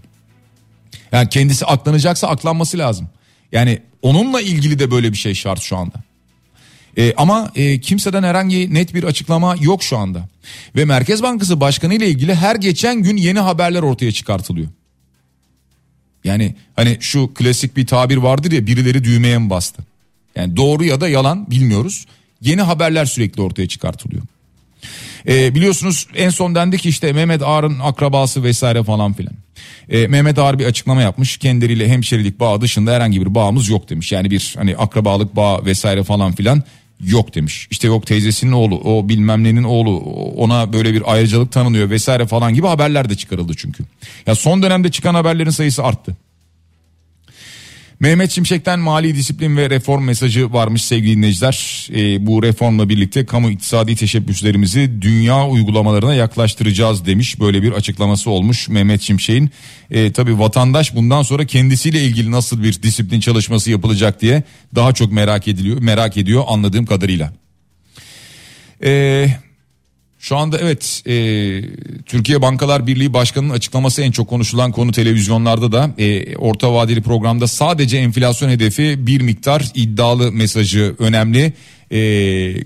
Yani 1.12 1.30
kendisi 1.30 1.66
aklanacaksa 1.66 2.28
aklanması 2.28 2.78
lazım. 2.78 3.10
Yani 3.52 3.82
onunla 4.02 4.42
ilgili 4.42 4.80
de 4.80 4.92
böyle 4.92 5.12
bir 5.12 5.18
şey 5.18 5.34
şart 5.34 5.62
şu 5.62 5.78
anda. 5.78 6.04
E, 6.98 7.14
ama 7.18 7.52
e, 7.56 7.80
kimseden 7.80 8.24
herhangi 8.24 8.74
net 8.74 8.94
bir 8.94 9.04
açıklama 9.04 9.56
yok 9.62 9.84
şu 9.84 9.98
anda. 9.98 10.30
Ve 10.76 10.86
Merkez 10.86 11.24
Bankası 11.24 11.60
Başkanı 11.60 11.94
ile 11.94 12.08
ilgili 12.08 12.36
her 12.36 12.56
geçen 12.56 13.04
gün 13.04 13.18
yeni 13.18 13.40
haberler 13.40 13.82
ortaya 13.82 14.12
çıkartılıyor. 14.12 14.68
Yani 16.24 16.56
hani 16.76 16.98
şu 17.00 17.34
klasik 17.34 17.78
bir 17.78 17.88
tabir 17.88 18.18
vardır 18.18 18.52
ya 18.52 18.68
birileri 18.68 19.04
düğmeye 19.04 19.38
mi 19.38 19.50
bastı? 19.50 19.84
Yani 20.36 20.58
doğru 20.58 20.84
ya 20.84 21.02
da 21.02 21.10
yalan 21.10 21.52
bilmiyoruz. 21.52 22.06
Yeni 22.42 22.62
haberler 22.62 23.06
sürekli 23.06 23.42
ortaya 23.42 23.68
çıkartılıyor. 23.68 24.24
E, 25.28 25.56
biliyorsunuz 25.56 26.08
en 26.16 26.30
son 26.30 26.56
dendi 26.56 26.78
ki 26.78 26.90
işte 26.90 27.14
Mehmet 27.14 27.42
Ağar'ın 27.42 27.80
akrabası 27.80 28.44
vesaire 28.44 28.84
falan 28.84 29.14
filan. 29.14 29.34
E, 29.90 30.08
Mehmet 30.08 30.40
Ağar 30.40 30.60
bir 30.60 30.66
açıklama 30.66 31.02
yapmış. 31.02 31.38
Kendileriyle 31.38 31.90
hemşerilik 31.90 32.40
bağı 32.40 32.62
dışında 32.62 32.92
herhangi 32.92 33.22
bir 33.22 33.36
bağımız 33.36 33.70
yok 33.70 33.90
demiş. 33.90 34.12
Yani 34.12 34.32
bir 34.32 34.54
hani 34.58 34.78
akrabalık 34.78 35.36
bağı 35.36 35.66
vesaire 35.66 36.04
falan 36.04 36.32
filan 36.32 36.64
yok 37.02 37.36
demiş. 37.36 37.68
İşte 37.72 37.88
yok 37.88 38.06
teyzesinin 38.06 38.52
oğlu, 38.52 38.80
o 38.80 39.10
bilmem 39.10 39.44
nenin 39.44 39.64
oğlu, 39.64 39.98
ona 40.36 40.74
böyle 40.74 40.94
bir 40.94 41.14
ayrıcalık 41.14 41.52
tanınıyor 41.52 41.90
vesaire 41.90 42.28
falan 42.28 42.54
gibi 42.54 42.68
haberler 42.68 43.10
de 43.10 43.16
çıkarıldı 43.16 43.54
çünkü. 43.58 43.84
Ya 44.28 44.36
son 44.36 44.64
dönemde 44.64 44.92
çıkan 44.92 45.16
haberlerin 45.16 45.50
sayısı 45.50 45.84
arttı. 45.84 46.18
Mehmet 48.00 48.32
Şimşek'ten 48.32 48.80
mali 48.80 49.16
disiplin 49.16 49.58
ve 49.58 49.70
reform 49.70 50.04
mesajı 50.04 50.54
varmış 50.54 50.84
sevgili 50.84 51.18
dinleyiciler. 51.18 51.88
E, 51.96 52.26
bu 52.26 52.44
reformla 52.44 52.90
birlikte 52.90 53.26
kamu 53.26 53.52
iktisadi 53.52 53.96
teşebbüslerimizi 53.96 55.02
dünya 55.02 55.48
uygulamalarına 55.48 56.14
yaklaştıracağız 56.14 57.06
demiş. 57.06 57.40
Böyle 57.40 57.64
bir 57.64 57.72
açıklaması 57.72 58.30
olmuş 58.30 58.70
Mehmet 58.70 59.02
Şimşek'in. 59.02 59.52
E, 59.92 60.12
Tabi 60.12 60.40
vatandaş 60.40 60.96
bundan 60.96 61.22
sonra 61.22 61.46
kendisiyle 61.46 62.02
ilgili 62.02 62.32
nasıl 62.32 62.64
bir 62.64 62.84
disiplin 62.84 63.20
çalışması 63.20 63.72
yapılacak 63.72 64.22
diye 64.22 64.44
daha 64.76 64.94
çok 64.94 65.12
merak 65.12 65.48
ediliyor, 65.48 65.82
merak 65.82 66.18
ediyor 66.18 66.44
anladığım 66.48 66.86
kadarıyla. 66.86 67.34
Eee 68.84 69.40
şu 70.20 70.38
anda 70.38 70.58
evet 70.58 71.04
e, 71.08 71.16
Türkiye 72.06 72.42
Bankalar 72.42 72.88
Birliği 72.88 73.14
Başkanı'nın 73.14 73.54
açıklaması 73.54 74.02
en 74.02 74.12
çok 74.12 74.30
konuşulan 74.30 74.72
konu 74.72 74.92
televizyonlarda 74.92 75.72
da 75.72 75.92
e, 75.98 76.36
orta 76.36 76.74
vadeli 76.74 77.02
programda 77.02 77.48
sadece 77.48 77.98
enflasyon 77.98 78.50
hedefi 78.50 79.08
bir 79.08 79.22
miktar 79.22 79.72
iddialı 79.76 80.32
mesajı 80.32 80.96
önemli 81.00 81.54
e, 81.92 81.98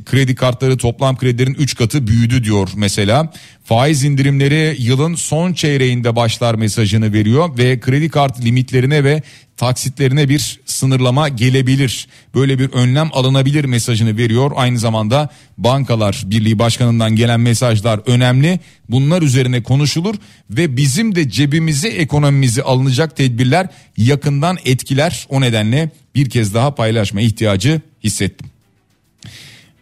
kredi 0.05 0.36
kartları 0.36 0.77
toplam 0.77 1.17
kredilerin 1.17 1.53
3 1.53 1.75
katı 1.75 2.07
büyüdü 2.07 2.43
diyor 2.43 2.69
mesela. 2.75 3.34
Faiz 3.63 4.03
indirimleri 4.03 4.75
yılın 4.79 5.15
son 5.15 5.53
çeyreğinde 5.53 6.15
başlar 6.15 6.55
mesajını 6.55 7.13
veriyor 7.13 7.57
ve 7.57 7.79
kredi 7.79 8.10
kart 8.10 8.45
limitlerine 8.45 9.03
ve 9.03 9.21
taksitlerine 9.57 10.29
bir 10.29 10.60
sınırlama 10.65 11.29
gelebilir. 11.29 12.07
Böyle 12.36 12.60
bir 12.60 12.69
önlem 12.69 13.10
alınabilir 13.13 13.65
mesajını 13.65 14.17
veriyor. 14.17 14.51
Aynı 14.55 14.79
zamanda 14.79 15.29
Bankalar 15.57 16.23
Birliği 16.25 16.60
Başkanı'ndan 16.60 17.15
gelen 17.15 17.39
mesajlar 17.39 17.99
önemli. 18.05 18.60
Bunlar 18.89 19.21
üzerine 19.21 19.63
konuşulur 19.63 20.15
ve 20.49 20.77
bizim 20.77 21.15
de 21.15 21.29
cebimizi 21.29 21.88
ekonomimizi 21.88 22.63
alınacak 22.63 23.15
tedbirler 23.15 23.67
yakından 23.97 24.57
etkiler. 24.65 25.25
O 25.29 25.41
nedenle 25.41 25.89
bir 26.15 26.29
kez 26.29 26.53
daha 26.53 26.75
paylaşma 26.75 27.21
ihtiyacı 27.21 27.81
hissettim. 28.03 28.50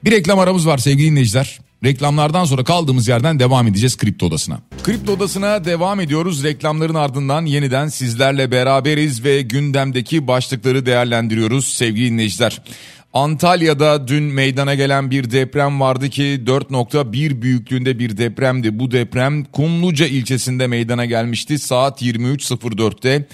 Bir 0.03 0.11
reklam 0.11 0.39
aramız 0.39 0.67
var 0.67 0.77
sevgili 0.77 1.11
dinleyiciler. 1.11 1.59
Reklamlardan 1.83 2.45
sonra 2.45 2.63
kaldığımız 2.63 3.07
yerden 3.07 3.39
devam 3.39 3.67
edeceğiz 3.67 3.97
Kripto 3.97 4.25
Odası'na. 4.25 4.59
Kripto 4.83 5.11
Odası'na 5.11 5.65
devam 5.65 5.99
ediyoruz. 5.99 6.43
Reklamların 6.43 6.95
ardından 6.95 7.45
yeniden 7.45 7.87
sizlerle 7.87 8.51
beraberiz 8.51 9.23
ve 9.23 9.41
gündemdeki 9.41 10.27
başlıkları 10.27 10.85
değerlendiriyoruz 10.85 11.73
sevgili 11.73 12.11
dinleyiciler. 12.11 12.61
Antalya'da 13.13 14.07
dün 14.07 14.23
meydana 14.23 14.75
gelen 14.75 15.11
bir 15.11 15.31
deprem 15.31 15.79
vardı 15.79 16.09
ki 16.09 16.41
4.1 16.45 17.41
büyüklüğünde 17.41 17.99
bir 17.99 18.17
depremdi. 18.17 18.79
Bu 18.79 18.91
deprem 18.91 19.43
Kumluca 19.43 20.07
ilçesinde 20.07 20.67
meydana 20.67 21.05
gelmişti 21.05 21.59
saat 21.59 22.01
23.04'te. 22.01 23.27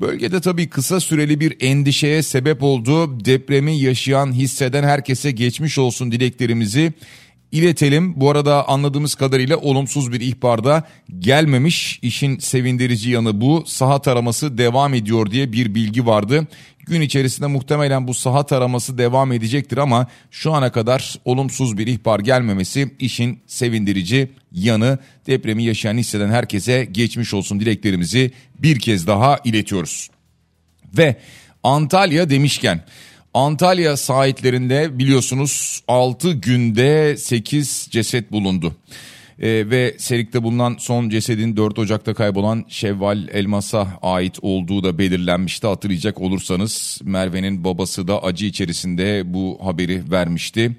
Bölgede 0.00 0.40
tabii 0.40 0.68
kısa 0.68 1.00
süreli 1.00 1.40
bir 1.40 1.56
endişeye 1.60 2.22
sebep 2.22 2.62
oldu. 2.62 3.24
Depremi 3.24 3.78
yaşayan, 3.78 4.32
hisseden 4.32 4.82
herkese 4.82 5.30
geçmiş 5.30 5.78
olsun 5.78 6.12
dileklerimizi 6.12 6.92
iletelim. 7.52 8.20
Bu 8.20 8.30
arada 8.30 8.68
anladığımız 8.68 9.14
kadarıyla 9.14 9.56
olumsuz 9.56 10.12
bir 10.12 10.20
ihbarda 10.20 10.88
gelmemiş. 11.18 11.98
İşin 12.02 12.38
sevindirici 12.38 13.10
yanı 13.10 13.40
bu. 13.40 13.64
Saha 13.66 14.02
taraması 14.02 14.58
devam 14.58 14.94
ediyor 14.94 15.30
diye 15.30 15.52
bir 15.52 15.74
bilgi 15.74 16.06
vardı. 16.06 16.46
Gün 16.86 17.00
içerisinde 17.00 17.46
muhtemelen 17.46 18.08
bu 18.08 18.14
saha 18.14 18.46
taraması 18.46 18.98
devam 18.98 19.32
edecektir 19.32 19.76
ama 19.76 20.06
şu 20.30 20.52
ana 20.52 20.72
kadar 20.72 21.14
olumsuz 21.24 21.78
bir 21.78 21.86
ihbar 21.86 22.20
gelmemesi 22.20 22.90
işin 22.98 23.40
sevindirici 23.46 24.30
yanı. 24.52 24.98
Depremi 25.26 25.64
yaşayan 25.64 25.98
hisseden 25.98 26.30
herkese 26.30 26.84
geçmiş 26.84 27.34
olsun 27.34 27.60
dileklerimizi 27.60 28.30
bir 28.58 28.78
kez 28.78 29.06
daha 29.06 29.38
iletiyoruz. 29.44 30.10
Ve 30.98 31.16
Antalya 31.62 32.30
demişken 32.30 32.84
Antalya 33.34 33.96
sahillerinde 33.96 34.98
biliyorsunuz 34.98 35.82
6 35.88 36.32
günde 36.32 37.16
8 37.16 37.88
ceset 37.90 38.32
bulundu. 38.32 38.76
Ee, 39.40 39.70
ve 39.70 39.94
Serik'te 39.98 40.42
bulunan 40.42 40.76
son 40.78 41.08
cesedin 41.08 41.56
4 41.56 41.78
Ocak'ta 41.78 42.14
kaybolan 42.14 42.64
Şevval 42.68 43.28
Elmas'a 43.28 43.98
ait 44.02 44.38
olduğu 44.42 44.84
da 44.84 44.98
belirlenmişti. 44.98 45.66
Hatırlayacak 45.66 46.20
olursanız 46.20 47.00
Merve'nin 47.04 47.64
babası 47.64 48.08
da 48.08 48.22
acı 48.22 48.46
içerisinde 48.46 49.34
bu 49.34 49.58
haberi 49.62 50.10
vermişti. 50.10 50.76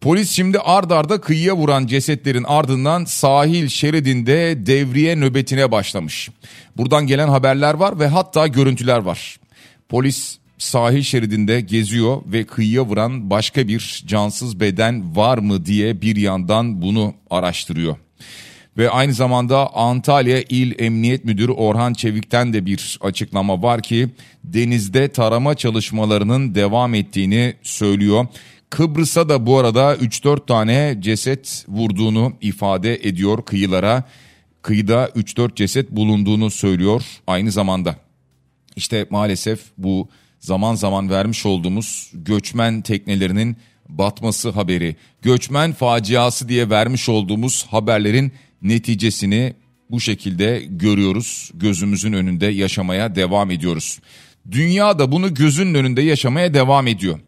Polis 0.00 0.30
şimdi 0.30 0.58
ard 0.58 0.90
arda 0.90 1.20
kıyıya 1.20 1.56
vuran 1.56 1.86
cesetlerin 1.86 2.44
ardından 2.44 3.04
sahil 3.04 3.68
şeridinde 3.68 4.66
devriye 4.66 5.16
nöbetine 5.16 5.70
başlamış. 5.72 6.28
Buradan 6.76 7.06
gelen 7.06 7.28
haberler 7.28 7.74
var 7.74 8.00
ve 8.00 8.06
hatta 8.06 8.46
görüntüler 8.46 8.98
var. 8.98 9.36
Polis 9.88 10.38
sahil 10.58 11.02
şeridinde 11.02 11.60
geziyor 11.60 12.22
ve 12.26 12.44
kıyıya 12.44 12.82
vuran 12.84 13.30
başka 13.30 13.68
bir 13.68 14.04
cansız 14.06 14.60
beden 14.60 15.16
var 15.16 15.38
mı 15.38 15.66
diye 15.66 16.02
bir 16.02 16.16
yandan 16.16 16.82
bunu 16.82 17.14
araştırıyor. 17.30 17.96
Ve 18.76 18.90
aynı 18.90 19.14
zamanda 19.14 19.74
Antalya 19.74 20.42
İl 20.48 20.80
Emniyet 20.80 21.24
Müdürü 21.24 21.52
Orhan 21.52 21.92
Çevik'ten 21.92 22.52
de 22.52 22.66
bir 22.66 22.98
açıklama 23.00 23.62
var 23.62 23.82
ki 23.82 24.08
denizde 24.44 25.08
tarama 25.08 25.54
çalışmalarının 25.54 26.54
devam 26.54 26.94
ettiğini 26.94 27.54
söylüyor. 27.62 28.26
Kıbrıs'a 28.70 29.28
da 29.28 29.46
bu 29.46 29.58
arada 29.58 29.94
3-4 29.94 30.46
tane 30.46 30.96
ceset 31.00 31.64
vurduğunu 31.68 32.32
ifade 32.40 32.94
ediyor 32.94 33.44
kıyılara. 33.44 34.04
Kıyıda 34.62 35.06
3-4 35.06 35.54
ceset 35.54 35.90
bulunduğunu 35.90 36.50
söylüyor 36.50 37.02
aynı 37.26 37.52
zamanda. 37.52 37.96
İşte 38.76 39.06
maalesef 39.10 39.60
bu 39.78 40.08
zaman 40.48 40.74
zaman 40.74 41.10
vermiş 41.10 41.46
olduğumuz 41.46 42.10
göçmen 42.14 42.82
teknelerinin 42.82 43.56
batması 43.88 44.50
haberi, 44.50 44.96
göçmen 45.22 45.72
faciası 45.72 46.48
diye 46.48 46.70
vermiş 46.70 47.08
olduğumuz 47.08 47.66
haberlerin 47.70 48.32
neticesini 48.62 49.54
bu 49.90 50.00
şekilde 50.00 50.62
görüyoruz. 50.68 51.50
Gözümüzün 51.54 52.12
önünde 52.12 52.46
yaşamaya 52.46 53.14
devam 53.14 53.50
ediyoruz. 53.50 53.98
Dünya 54.50 54.98
da 54.98 55.12
bunu 55.12 55.34
gözünün 55.34 55.74
önünde 55.74 56.02
yaşamaya 56.02 56.54
devam 56.54 56.86
ediyor. 56.86 57.20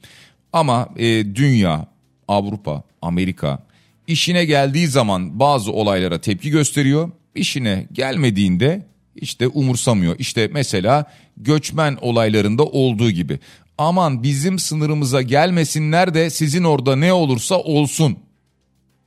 Ama 0.53 0.89
e, 0.97 1.35
dünya, 1.35 1.87
Avrupa, 2.29 2.83
Amerika 3.03 3.67
işine 4.07 4.45
geldiği 4.45 4.87
zaman 4.87 5.41
bazı 5.41 5.73
olaylara 5.73 6.21
tepki 6.21 6.51
gösteriyor. 6.51 7.11
İşine 7.35 7.87
gelmediğinde 7.93 8.90
işte 9.17 9.49
umursamıyor. 9.49 10.17
İşte 10.19 10.51
mesela 10.53 11.05
göçmen 11.37 11.99
olaylarında 12.01 12.65
olduğu 12.65 13.11
gibi. 13.11 13.39
Aman 13.79 14.23
bizim 14.23 14.59
sınırımıza 14.59 15.23
gelmesinler 15.23 16.15
de 16.15 16.31
sizin 16.31 16.65
orada 16.65 16.97
ne 16.97 17.13
olursa 17.13 17.59
olsun. 17.59 18.19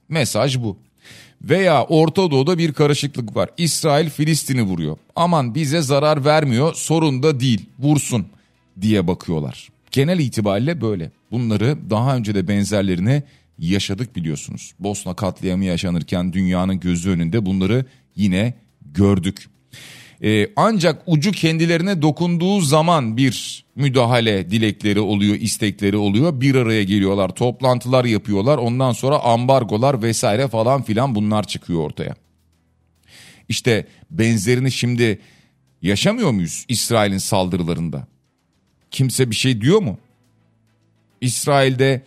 Mesaj 0.09 0.59
bu. 0.59 0.77
Veya 1.41 1.83
Orta 1.83 2.31
Doğu'da 2.31 2.57
bir 2.57 2.73
karışıklık 2.73 3.35
var. 3.35 3.49
İsrail 3.57 4.09
Filistin'i 4.09 4.63
vuruyor. 4.63 4.97
Aman 5.15 5.55
bize 5.55 5.81
zarar 5.81 6.25
vermiyor 6.25 6.73
sorun 6.73 7.23
da 7.23 7.39
değil 7.39 7.65
vursun 7.79 8.25
diye 8.81 9.07
bakıyorlar. 9.07 9.69
Genel 9.91 10.19
itibariyle 10.19 10.81
böyle. 10.81 11.11
Bunları 11.31 11.77
daha 11.89 12.15
önce 12.15 12.35
de 12.35 12.47
benzerlerini 12.47 13.23
yaşadık 13.59 14.15
biliyorsunuz. 14.15 14.73
Bosna 14.79 15.13
katliamı 15.13 15.65
yaşanırken 15.65 16.33
dünyanın 16.33 16.79
gözü 16.79 17.09
önünde 17.09 17.45
bunları 17.45 17.85
yine 18.15 18.53
gördük. 18.81 19.49
Ee, 20.21 20.47
ancak 20.55 21.03
ucu 21.05 21.31
kendilerine 21.31 22.01
dokunduğu 22.01 22.61
zaman 22.61 23.17
bir 23.17 23.65
müdahale 23.75 24.49
dilekleri 24.49 24.99
oluyor, 24.99 25.35
istekleri 25.35 25.97
oluyor. 25.97 26.41
Bir 26.41 26.55
araya 26.55 26.83
geliyorlar, 26.83 27.29
toplantılar 27.29 28.05
yapıyorlar. 28.05 28.57
Ondan 28.57 28.91
sonra 28.91 29.19
ambargolar 29.19 30.01
vesaire 30.01 30.47
falan 30.47 30.83
filan 30.83 31.15
bunlar 31.15 31.47
çıkıyor 31.47 31.79
ortaya. 31.79 32.15
İşte 33.49 33.87
benzerini 34.11 34.71
şimdi 34.71 35.19
yaşamıyor 35.81 36.31
muyuz 36.31 36.65
İsrail'in 36.67 37.17
saldırılarında? 37.17 38.07
Kimse 38.91 39.29
bir 39.29 39.35
şey 39.35 39.61
diyor 39.61 39.81
mu? 39.81 39.97
İsrail'de 41.21 42.01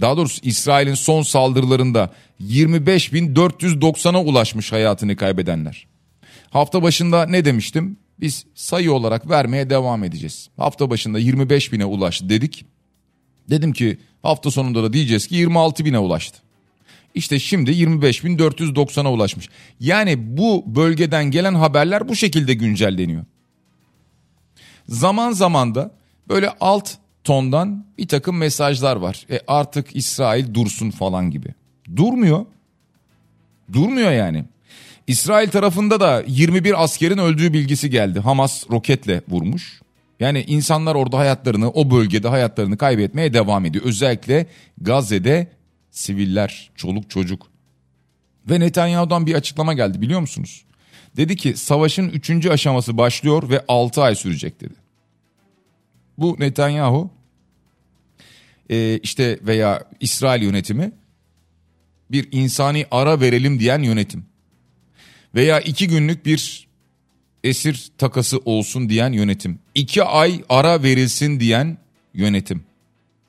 daha 0.00 0.16
doğrusu 0.16 0.40
İsrail'in 0.42 0.94
son 0.94 1.22
saldırılarında 1.22 2.12
25.490'a 2.40 4.22
ulaşmış 4.22 4.72
hayatını 4.72 5.16
kaybedenler. 5.16 5.86
Hafta 6.56 6.82
başında 6.82 7.26
ne 7.26 7.44
demiştim? 7.44 7.96
Biz 8.20 8.46
sayı 8.54 8.92
olarak 8.92 9.30
vermeye 9.30 9.70
devam 9.70 10.04
edeceğiz. 10.04 10.48
Hafta 10.56 10.90
başında 10.90 11.18
25 11.18 11.72
bine 11.72 11.84
ulaştı 11.84 12.28
dedik. 12.28 12.64
Dedim 13.50 13.72
ki 13.72 13.98
hafta 14.22 14.50
sonunda 14.50 14.82
da 14.82 14.92
diyeceğiz 14.92 15.26
ki 15.26 15.34
26 15.34 15.84
bine 15.84 15.98
ulaştı. 15.98 16.38
İşte 17.14 17.38
şimdi 17.38 17.70
25.490'a 17.70 19.12
ulaşmış. 19.12 19.48
Yani 19.80 20.36
bu 20.36 20.64
bölgeden 20.66 21.24
gelen 21.24 21.54
haberler 21.54 22.08
bu 22.08 22.16
şekilde 22.16 22.54
güncelleniyor. 22.54 23.24
Zaman 24.88 25.32
zaman 25.32 25.74
da 25.74 25.90
böyle 26.28 26.50
alt 26.60 26.90
tondan 27.24 27.86
bir 27.98 28.08
takım 28.08 28.36
mesajlar 28.36 28.96
var. 28.96 29.26
E 29.30 29.40
artık 29.46 29.96
İsrail 29.96 30.54
dursun 30.54 30.90
falan 30.90 31.30
gibi. 31.30 31.48
Durmuyor. 31.96 32.46
Durmuyor 33.72 34.10
yani. 34.10 34.44
İsrail 35.06 35.48
tarafında 35.48 36.00
da 36.00 36.24
21 36.26 36.82
askerin 36.84 37.18
öldüğü 37.18 37.52
bilgisi 37.52 37.90
geldi. 37.90 38.20
Hamas 38.20 38.70
roketle 38.70 39.22
vurmuş. 39.28 39.80
Yani 40.20 40.44
insanlar 40.46 40.94
orada 40.94 41.18
hayatlarını, 41.18 41.70
o 41.70 41.90
bölgede 41.90 42.28
hayatlarını 42.28 42.78
kaybetmeye 42.78 43.34
devam 43.34 43.64
ediyor. 43.64 43.84
Özellikle 43.84 44.46
Gazze'de 44.80 45.48
siviller, 45.90 46.70
çoluk 46.74 47.10
çocuk. 47.10 47.46
Ve 48.50 48.60
Netanyahu'dan 48.60 49.26
bir 49.26 49.34
açıklama 49.34 49.74
geldi 49.74 50.00
biliyor 50.00 50.20
musunuz? 50.20 50.64
Dedi 51.16 51.36
ki 51.36 51.56
savaşın 51.56 52.08
3. 52.08 52.46
aşaması 52.46 52.98
başlıyor 52.98 53.50
ve 53.50 53.64
6 53.68 54.02
ay 54.02 54.14
sürecek 54.14 54.60
dedi. 54.60 54.74
Bu 56.18 56.36
Netanyahu 56.38 57.10
e, 58.70 58.98
işte 58.98 59.38
veya 59.42 59.84
İsrail 60.00 60.42
yönetimi 60.42 60.92
bir 62.10 62.28
insani 62.32 62.86
ara 62.90 63.20
verelim 63.20 63.60
diyen 63.60 63.82
yönetim 63.82 64.24
veya 65.34 65.60
iki 65.60 65.88
günlük 65.88 66.26
bir 66.26 66.66
esir 67.44 67.90
takası 67.98 68.38
olsun 68.44 68.88
diyen 68.88 69.12
yönetim. 69.12 69.58
iki 69.74 70.02
ay 70.02 70.44
ara 70.48 70.82
verilsin 70.82 71.40
diyen 71.40 71.78
yönetim. 72.14 72.64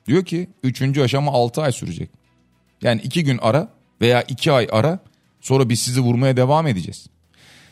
Diyor 0.06 0.24
ki 0.24 0.48
üçüncü 0.62 1.02
aşama 1.02 1.32
altı 1.32 1.62
ay 1.62 1.72
sürecek. 1.72 2.10
Yani 2.82 3.00
iki 3.04 3.24
gün 3.24 3.38
ara 3.42 3.72
veya 4.00 4.22
iki 4.22 4.52
ay 4.52 4.68
ara 4.72 4.98
sonra 5.40 5.68
biz 5.68 5.80
sizi 5.80 6.00
vurmaya 6.00 6.36
devam 6.36 6.66
edeceğiz. 6.66 7.06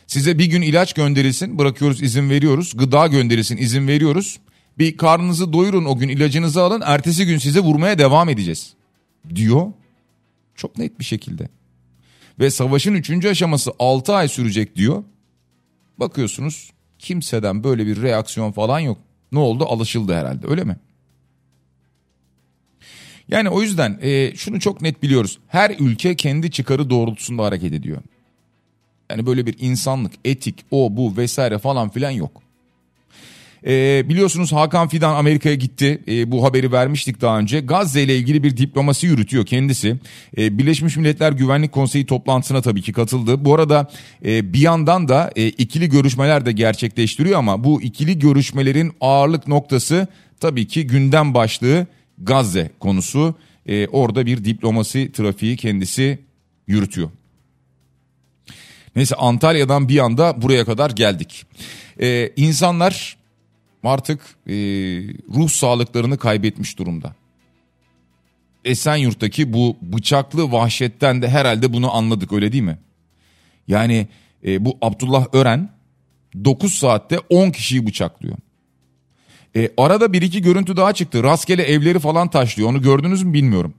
Size 0.07 0.39
bir 0.39 0.47
gün 0.47 0.63
ilaç 0.63 0.93
gönderilsin 0.93 1.59
bırakıyoruz 1.59 2.03
izin 2.03 2.31
veriyoruz. 2.31 2.77
Gıda 2.77 3.07
gönderilsin 3.07 3.57
izin 3.57 3.89
veriyoruz. 3.89 4.39
Bir 4.79 4.97
karnınızı 4.97 5.53
doyurun 5.53 5.85
o 5.85 5.97
gün 5.99 6.09
ilacınızı 6.09 6.63
alın 6.63 6.83
ertesi 6.85 7.27
gün 7.27 7.39
size 7.39 7.61
vurmaya 7.61 7.99
devam 7.99 8.29
edeceğiz. 8.29 8.75
Diyor 9.35 9.73
çok 10.55 10.79
net 10.79 10.99
bir 11.01 11.05
şekilde 11.05 11.49
ve 12.39 12.51
savaşın 12.51 12.95
üçüncü 12.95 13.29
aşaması 13.29 13.73
6 13.79 14.15
ay 14.15 14.29
sürecek 14.29 14.77
diyor. 14.77 15.05
Bakıyorsunuz 15.99 16.71
kimseden 16.99 17.65
böyle 17.65 17.87
bir 17.87 18.03
reaksiyon 18.03 18.53
falan 18.53 18.81
yok. 18.81 18.99
Ne 19.33 19.39
oldu 19.39 19.65
alışıldı 19.65 20.15
herhalde 20.15 20.47
öyle 20.47 20.65
mi? 20.65 20.77
Yani 23.29 23.49
o 23.51 23.63
yüzden 23.63 23.99
e, 24.03 24.37
şunu 24.37 24.61
çok 24.61 24.81
net 24.83 25.03
biliyoruz. 25.03 25.39
Her 25.49 25.77
ülke 25.79 26.17
kendi 26.17 26.51
çıkarı 26.51 26.91
doğrultusunda 26.91 27.45
hareket 27.45 27.73
ediyor. 27.73 28.03
Yani 29.11 29.27
böyle 29.27 29.47
bir 29.47 29.57
insanlık, 29.59 30.13
etik, 30.25 30.65
o 30.71 30.97
bu 30.97 31.17
vesaire 31.17 31.59
falan 31.59 31.89
filan 31.89 32.11
yok. 32.11 32.43
E, 33.67 34.05
biliyorsunuz 34.09 34.53
Hakan 34.53 34.89
Fidan 34.89 35.15
Amerika'ya 35.15 35.55
gitti. 35.55 36.03
E, 36.09 36.31
bu 36.31 36.45
haberi 36.45 36.73
vermiştik 36.73 37.21
daha 37.21 37.39
önce. 37.39 37.61
Gazze 37.61 38.03
ile 38.03 38.17
ilgili 38.17 38.43
bir 38.43 38.57
diplomasi 38.57 39.07
yürütüyor 39.07 39.47
kendisi. 39.47 39.97
E, 40.39 40.59
Birleşmiş 40.59 40.97
Milletler 40.97 41.33
Güvenlik 41.33 41.73
Konseyi 41.73 42.07
toplantısına 42.07 42.63
tabii 42.63 42.83
ki 42.83 42.93
katıldı. 42.93 43.45
Bu 43.45 43.55
arada 43.55 43.91
e, 44.25 44.53
bir 44.53 44.61
yandan 44.61 45.09
da 45.09 45.31
e, 45.37 45.47
ikili 45.47 45.89
görüşmeler 45.89 46.47
de 46.47 46.53
gerçekleştiriyor 46.53 47.39
ama 47.39 47.65
bu 47.65 47.83
ikili 47.83 48.19
görüşmelerin 48.19 48.93
ağırlık 49.01 49.49
noktası 49.49 50.07
tabii 50.41 50.67
ki 50.67 50.87
gündem 50.87 51.35
başlığı 51.35 51.87
Gazze 52.19 52.71
konusu. 52.81 53.35
E, 53.67 53.87
orada 53.87 54.27
bir 54.27 54.45
diplomasi 54.45 55.13
trafiği 55.13 55.57
kendisi 55.57 56.19
yürütüyor. 56.67 57.11
Neyse 58.97 59.15
Antalya'dan 59.15 59.89
bir 59.89 59.99
anda 59.99 60.43
buraya 60.43 60.65
kadar 60.65 60.91
geldik. 60.91 61.47
Ee, 62.01 62.33
insanlar 62.37 63.17
artık 63.87 64.21
e, 64.47 64.55
ruh 65.35 65.49
sağlıklarını 65.49 66.19
kaybetmiş 66.19 66.79
durumda. 66.79 67.15
Esenyurt'taki 68.65 69.53
bu 69.53 69.77
bıçaklı 69.83 70.53
vahşetten 70.53 71.23
de 71.23 71.29
herhalde 71.29 71.73
bunu 71.73 71.95
anladık 71.95 72.33
öyle 72.33 72.53
değil 72.53 72.65
mi? 72.65 72.79
Yani 73.69 74.09
e, 74.47 74.65
bu 74.65 74.79
Abdullah 74.83 75.27
Ören 75.33 75.71
9 76.45 76.75
saatte 76.75 77.19
10 77.19 77.51
kişiyi 77.51 77.87
bıçaklıyor. 77.87 78.37
E, 79.57 79.71
arada 79.77 80.13
bir 80.13 80.23
iki 80.23 80.43
görüntü 80.43 80.77
daha 80.77 80.93
çıktı. 80.93 81.23
Rastgele 81.23 81.63
evleri 81.63 81.99
falan 81.99 82.31
taşlıyor. 82.31 82.69
Onu 82.69 82.83
gördünüz 82.83 83.23
mü 83.23 83.33
bilmiyorum. 83.33 83.75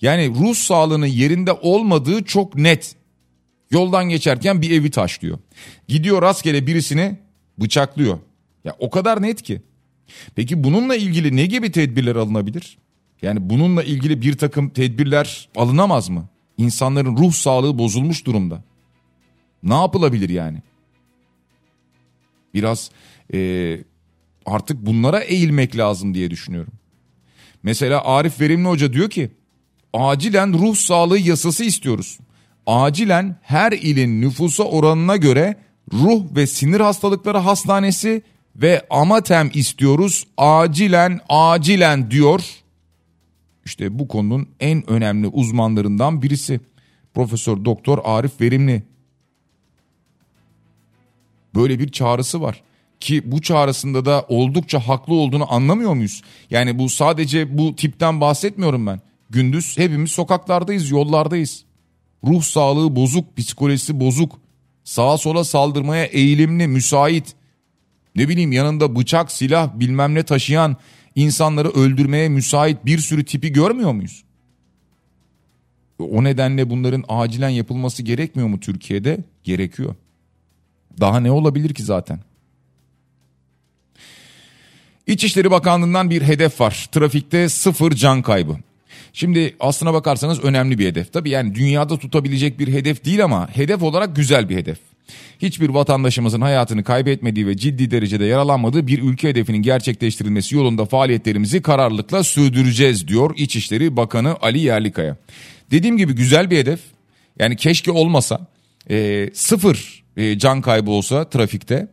Yani 0.00 0.28
ruh 0.28 0.54
sağlığının 0.54 1.06
yerinde 1.06 1.52
olmadığı 1.52 2.24
çok 2.24 2.54
net. 2.54 2.96
Yoldan 3.70 4.08
geçerken 4.08 4.62
bir 4.62 4.70
evi 4.70 4.90
taşlıyor. 4.90 5.38
Gidiyor 5.88 6.22
rastgele 6.22 6.66
birisini 6.66 7.18
bıçaklıyor. 7.58 8.18
Ya 8.64 8.76
o 8.78 8.90
kadar 8.90 9.22
net 9.22 9.42
ki. 9.42 9.62
Peki 10.34 10.64
bununla 10.64 10.96
ilgili 10.96 11.36
ne 11.36 11.46
gibi 11.46 11.72
tedbirler 11.72 12.16
alınabilir? 12.16 12.78
Yani 13.22 13.50
bununla 13.50 13.82
ilgili 13.82 14.22
bir 14.22 14.38
takım 14.38 14.70
tedbirler 14.70 15.48
alınamaz 15.56 16.08
mı? 16.08 16.28
İnsanların 16.58 17.16
ruh 17.16 17.32
sağlığı 17.32 17.78
bozulmuş 17.78 18.26
durumda. 18.26 18.62
Ne 19.62 19.74
yapılabilir 19.74 20.28
yani? 20.28 20.62
Biraz 22.54 22.90
e, 23.34 23.78
artık 24.46 24.86
bunlara 24.86 25.20
eğilmek 25.20 25.76
lazım 25.76 26.14
diye 26.14 26.30
düşünüyorum. 26.30 26.72
Mesela 27.62 28.04
Arif 28.04 28.40
Verimli 28.40 28.68
Hoca 28.68 28.92
diyor 28.92 29.10
ki 29.10 29.30
acilen 29.92 30.52
ruh 30.52 30.74
sağlığı 30.74 31.18
yasası 31.18 31.64
istiyoruz. 31.64 32.18
Acilen 32.66 33.36
her 33.42 33.72
ilin 33.72 34.20
nüfusa 34.20 34.64
oranına 34.64 35.16
göre 35.16 35.56
ruh 35.92 36.22
ve 36.36 36.46
sinir 36.46 36.80
hastalıkları 36.80 37.38
hastanesi 37.38 38.22
ve 38.60 38.86
amatem 38.90 39.50
istiyoruz 39.54 40.26
acilen 40.36 41.20
acilen 41.28 42.10
diyor. 42.10 42.42
İşte 43.64 43.98
bu 43.98 44.08
konunun 44.08 44.48
en 44.60 44.90
önemli 44.90 45.26
uzmanlarından 45.26 46.22
birisi 46.22 46.60
Profesör 47.14 47.64
Doktor 47.64 47.98
Arif 48.04 48.40
Verimli. 48.40 48.82
Böyle 51.54 51.78
bir 51.78 51.92
çağrısı 51.92 52.40
var 52.40 52.62
ki 53.00 53.32
bu 53.32 53.42
çağrısında 53.42 54.04
da 54.04 54.26
oldukça 54.28 54.80
haklı 54.80 55.14
olduğunu 55.14 55.52
anlamıyor 55.54 55.94
muyuz? 55.94 56.22
Yani 56.50 56.78
bu 56.78 56.88
sadece 56.88 57.58
bu 57.58 57.76
tipten 57.76 58.20
bahsetmiyorum 58.20 58.86
ben. 58.86 59.00
Gündüz 59.30 59.78
hepimiz 59.78 60.10
sokaklardayız, 60.10 60.90
yollardayız. 60.90 61.64
Ruh 62.24 62.42
sağlığı 62.42 62.96
bozuk, 62.96 63.36
psikolojisi 63.36 64.00
bozuk. 64.00 64.40
Sağa 64.84 65.18
sola 65.18 65.44
saldırmaya 65.44 66.04
eğilimli, 66.04 66.66
müsait. 66.68 67.34
Ne 68.16 68.28
bileyim 68.28 68.52
yanında 68.52 68.96
bıçak, 68.96 69.32
silah 69.32 69.80
bilmem 69.80 70.14
ne 70.14 70.22
taşıyan 70.22 70.76
insanları 71.14 71.68
öldürmeye 71.68 72.28
müsait 72.28 72.86
bir 72.86 72.98
sürü 72.98 73.24
tipi 73.24 73.52
görmüyor 73.52 73.92
muyuz? 73.92 74.24
O 75.98 76.24
nedenle 76.24 76.70
bunların 76.70 77.04
acilen 77.08 77.48
yapılması 77.48 78.02
gerekmiyor 78.02 78.48
mu 78.48 78.60
Türkiye'de? 78.60 79.18
Gerekiyor. 79.44 79.94
Daha 81.00 81.20
ne 81.20 81.30
olabilir 81.30 81.74
ki 81.74 81.82
zaten? 81.82 82.20
İçişleri 85.06 85.50
Bakanlığı'ndan 85.50 86.10
bir 86.10 86.22
hedef 86.22 86.60
var. 86.60 86.88
Trafikte 86.92 87.48
sıfır 87.48 87.92
can 87.92 88.22
kaybı. 88.22 88.56
Şimdi 89.12 89.56
aslına 89.60 89.94
bakarsanız 89.94 90.44
önemli 90.44 90.78
bir 90.78 90.86
hedef. 90.86 91.12
Tabii 91.12 91.30
yani 91.30 91.54
dünyada 91.54 91.98
tutabilecek 91.98 92.58
bir 92.58 92.68
hedef 92.68 93.04
değil 93.04 93.24
ama 93.24 93.48
hedef 93.56 93.82
olarak 93.82 94.16
güzel 94.16 94.48
bir 94.48 94.56
hedef. 94.56 94.78
Hiçbir 95.38 95.68
vatandaşımızın 95.68 96.40
hayatını 96.40 96.84
kaybetmediği 96.84 97.46
ve 97.46 97.56
ciddi 97.56 97.90
derecede 97.90 98.24
yaralanmadığı 98.24 98.86
bir 98.86 99.02
ülke 99.02 99.28
hedefinin 99.28 99.62
gerçekleştirilmesi 99.62 100.54
yolunda 100.54 100.84
faaliyetlerimizi 100.84 101.62
kararlılıkla 101.62 102.24
sürdüreceğiz 102.24 103.08
diyor 103.08 103.34
İçişleri 103.36 103.96
Bakanı 103.96 104.36
Ali 104.42 104.58
Yerlikaya. 104.58 105.16
Dediğim 105.70 105.96
gibi 105.96 106.12
güzel 106.12 106.50
bir 106.50 106.58
hedef. 106.58 106.80
Yani 107.38 107.56
keşke 107.56 107.90
olmasa 107.90 108.46
e, 108.90 109.30
sıfır 109.34 110.04
e, 110.16 110.38
can 110.38 110.60
kaybı 110.60 110.90
olsa 110.90 111.30
trafikte. 111.30 111.88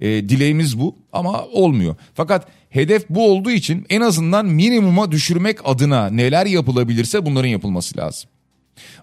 E, 0.00 0.08
dileğimiz 0.08 0.80
bu 0.80 0.96
ama 1.12 1.44
olmuyor. 1.44 1.96
Fakat 2.14 2.48
hedef 2.70 3.08
bu 3.08 3.30
olduğu 3.30 3.50
için 3.50 3.86
en 3.90 4.00
azından 4.00 4.46
minimuma 4.46 5.12
düşürmek 5.12 5.58
adına 5.64 6.10
neler 6.10 6.46
yapılabilirse 6.46 7.26
bunların 7.26 7.48
yapılması 7.48 7.98
lazım. 7.98 8.30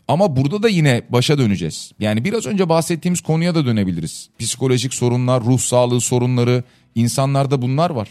Ama 0.07 0.35
burada 0.35 0.63
da 0.63 0.69
yine 0.69 1.01
başa 1.09 1.38
döneceğiz. 1.38 1.91
Yani 1.99 2.25
biraz 2.25 2.45
önce 2.45 2.69
bahsettiğimiz 2.69 3.21
konuya 3.21 3.55
da 3.55 3.65
dönebiliriz. 3.65 4.29
Psikolojik 4.39 4.93
sorunlar, 4.93 5.43
ruh 5.43 5.59
sağlığı 5.59 6.01
sorunları, 6.01 6.63
insanlarda 6.95 7.61
bunlar 7.61 7.89
var. 7.89 8.09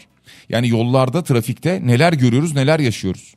Yani 0.49 0.69
yollarda, 0.69 1.23
trafikte 1.23 1.81
neler 1.85 2.13
görüyoruz, 2.13 2.55
neler 2.55 2.79
yaşıyoruz. 2.79 3.35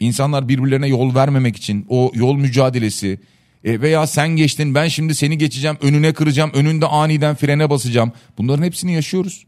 İnsanlar 0.00 0.48
birbirlerine 0.48 0.88
yol 0.88 1.14
vermemek 1.14 1.56
için 1.56 1.86
o 1.88 2.12
yol 2.14 2.34
mücadelesi 2.34 3.18
e, 3.64 3.80
veya 3.80 4.06
sen 4.06 4.28
geçtin 4.28 4.74
ben 4.74 4.88
şimdi 4.88 5.14
seni 5.14 5.38
geçeceğim, 5.38 5.76
önüne 5.82 6.12
kıracağım, 6.12 6.50
önünde 6.54 6.86
aniden 6.86 7.34
frene 7.34 7.70
basacağım. 7.70 8.12
Bunların 8.38 8.62
hepsini 8.62 8.94
yaşıyoruz. 8.94 9.46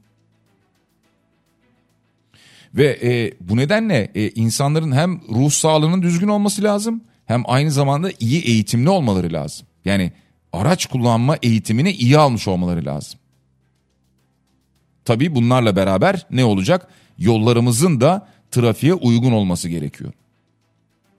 Ve 2.74 2.98
e, 3.02 3.33
bu 3.40 3.57
nedenle 3.57 4.11
e, 4.14 4.31
insanların 4.31 4.92
hem 4.92 5.20
ruh 5.29 5.50
sağlığının 5.50 6.02
düzgün 6.02 6.29
olması 6.29 6.62
lazım 6.62 7.00
hem 7.26 7.42
aynı 7.46 7.70
zamanda 7.70 8.10
iyi 8.20 8.42
eğitimli 8.42 8.88
olmaları 8.88 9.32
lazım. 9.32 9.66
Yani 9.84 10.12
araç 10.52 10.86
kullanma 10.86 11.36
eğitimini 11.42 11.90
iyi 11.92 12.18
almış 12.18 12.48
olmaları 12.48 12.84
lazım. 12.84 13.20
Tabii 15.04 15.34
bunlarla 15.34 15.76
beraber 15.76 16.26
ne 16.30 16.44
olacak? 16.44 16.88
Yollarımızın 17.18 18.00
da 18.00 18.28
trafiğe 18.50 18.94
uygun 18.94 19.32
olması 19.32 19.68
gerekiyor. 19.68 20.12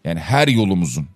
Yani 0.06 0.20
her 0.20 0.48
yolumuzun. 0.48 1.08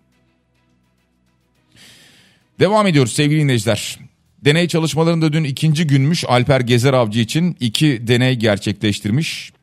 Devam 2.60 2.88
ediyoruz 2.88 3.14
sevgili 3.14 3.42
dinleyiciler. 3.42 4.00
Deney 4.46 4.68
çalışmalarında 4.68 5.34
dün 5.34 5.44
ikinci 5.44 5.88
günmüş 5.88 6.26
Alper 6.28 6.62
Gezer 6.62 6.94
Avcı 6.94 7.20
için 7.20 7.58
iki 7.60 8.08
deney 8.08 8.36
gerçekleştirmiş. 8.36 9.54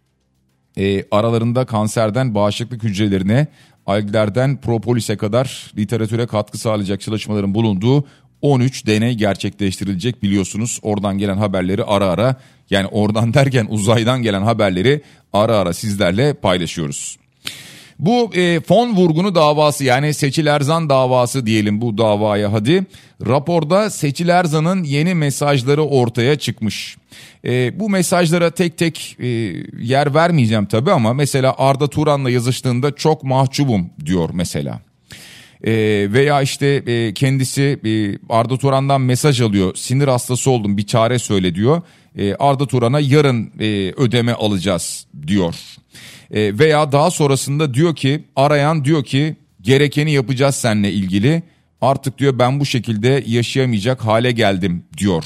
E, 0.77 1.05
aralarında 1.11 1.67
kanserden 1.67 2.35
bağışıklık 2.35 2.83
hücrelerine, 2.83 3.47
alglerden 3.89 4.61
propolise 4.61 5.17
kadar 5.17 5.73
literatüre 5.79 6.27
katkı 6.27 6.59
sağlayacak 6.59 7.01
çalışmaların 7.01 7.55
bulunduğu 7.55 8.05
13 8.43 8.87
deney 8.87 9.15
gerçekleştirilecek 9.15 10.23
biliyorsunuz. 10.23 10.79
Oradan 10.83 11.19
gelen 11.19 11.37
haberleri 11.37 11.85
ara 11.85 12.07
ara 12.07 12.37
yani 12.71 12.87
oradan 12.87 13.35
derken 13.35 13.67
uzaydan 13.71 14.23
gelen 14.23 14.43
haberleri 14.43 15.03
ara 15.33 15.57
ara 15.57 15.73
sizlerle 15.73 16.35
paylaşıyoruz. 16.35 17.18
Bu 17.99 18.35
e, 18.35 18.61
fon 18.61 18.97
vurgunu 18.97 19.35
davası 19.35 19.85
yani 19.85 20.15
Seçil 20.15 20.47
Erzan 20.47 20.91
davası 20.91 21.47
diyelim 21.47 21.81
bu 21.81 21.99
davaya 21.99 22.53
hadi. 22.53 22.85
Raporda 23.27 23.91
Seçil 23.91 24.29
Erzan'ın 24.29 24.85
yeni 24.85 25.15
mesajları 25.15 25.83
ortaya 25.83 26.39
çıkmış. 26.39 26.97
E, 27.45 27.81
bu 27.81 27.91
mesajlara 27.91 28.51
tek 28.51 28.79
tek 28.79 29.17
e, 29.21 29.27
yer 29.81 30.15
vermeyeceğim 30.15 30.67
tabii 30.67 30.93
ama 30.93 31.15
mesela 31.15 31.55
Arda 31.59 31.89
Turan'la 31.89 32.31
yazıştığında 32.31 32.95
çok 32.95 33.25
mahcubum 33.25 33.91
diyor 34.07 34.31
mesela. 34.33 34.81
E, 35.65 35.73
veya 36.13 36.43
işte 36.43 36.67
e, 36.67 37.15
kendisi 37.15 37.79
e, 37.85 38.19
Arda 38.35 38.57
Turan'dan 38.57 39.01
mesaj 39.01 39.41
alıyor 39.41 39.75
sinir 39.75 40.09
hastası 40.09 40.51
oldum 40.51 40.77
bir 40.77 40.87
çare 40.87 41.19
söyle 41.19 41.55
diyor. 41.55 41.83
E, 42.19 42.35
Arda 42.35 42.67
Turan'a 42.67 43.01
yarın 43.01 43.53
e, 43.61 43.93
ödeme 43.97 44.33
alacağız 44.33 45.07
diyor. 45.27 45.55
E, 46.31 46.59
veya 46.59 46.93
daha 46.93 47.11
sonrasında 47.11 47.75
diyor 47.75 47.97
ki 47.97 48.25
arayan 48.37 48.85
diyor 48.85 49.05
ki 49.05 49.37
gerekeni 49.61 50.13
yapacağız 50.13 50.55
seninle 50.55 50.93
ilgili. 50.93 51.43
Artık 51.81 52.19
diyor 52.19 52.39
ben 52.39 52.61
bu 52.61 52.67
şekilde 52.67 53.25
yaşayamayacak 53.27 54.05
hale 54.05 54.33
geldim 54.33 54.85
diyor. 54.97 55.25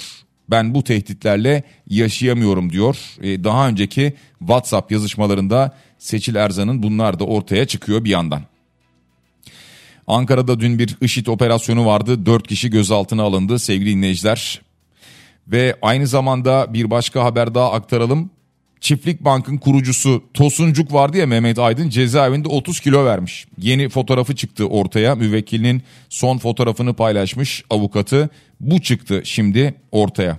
Ben 0.51 0.75
bu 0.75 0.85
tehditlerle 0.85 1.63
yaşayamıyorum 1.89 2.73
diyor. 2.73 2.97
Daha 3.23 3.69
önceki 3.69 4.15
WhatsApp 4.39 4.93
yazışmalarında 4.93 5.77
Seçil 5.99 6.35
Erzan'ın 6.35 6.83
bunlar 6.83 7.19
da 7.19 7.25
ortaya 7.25 7.67
çıkıyor 7.67 8.05
bir 8.05 8.11
yandan. 8.11 8.43
Ankara'da 10.07 10.61
dün 10.61 10.79
bir 10.79 10.97
IŞİD 11.01 11.27
operasyonu 11.27 11.87
vardı. 11.87 12.27
Dört 12.27 12.49
kişi 12.49 12.71
gözaltına 12.71 13.23
alındı 13.23 13.59
sevgili 13.59 13.91
dinleyiciler. 13.97 14.61
Ve 15.49 15.77
aynı 15.83 16.07
zamanda 16.07 16.75
bir 16.75 16.91
başka 16.91 17.25
haber 17.25 17.55
daha 17.55 17.73
aktaralım. 17.73 18.31
Çiftlik 18.81 19.25
Bank'ın 19.25 19.59
kurucusu 19.59 20.25
Tosuncuk 20.35 20.93
vardı 20.93 21.17
ya 21.17 21.27
Mehmet 21.27 21.59
Aydın 21.59 21.89
cezaevinde 21.89 22.49
30 22.49 22.81
kilo 22.81 23.05
vermiş. 23.05 23.47
Yeni 23.59 23.89
fotoğrafı 23.89 24.37
çıktı 24.37 24.67
ortaya. 24.67 25.15
Müvekkilinin 25.15 25.83
son 26.09 26.39
fotoğrafını 26.39 26.95
paylaşmış 26.95 27.65
avukatı. 27.71 28.31
Bu 28.61 28.81
çıktı 28.81 29.21
şimdi 29.25 29.75
ortaya. 29.93 30.39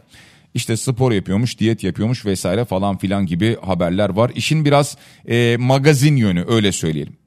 İşte 0.53 0.77
spor 0.77 1.11
yapıyormuş, 1.11 1.59
diyet 1.59 1.83
yapıyormuş 1.83 2.25
vesaire 2.25 2.65
falan 2.65 2.97
filan 2.97 3.25
gibi 3.25 3.57
haberler 3.61 4.09
var. 4.09 4.31
İşin 4.35 4.65
biraz 4.65 4.97
e, 5.29 5.57
magazin 5.59 6.15
yönü 6.15 6.45
öyle 6.47 6.71
söyleyelim. 6.71 7.22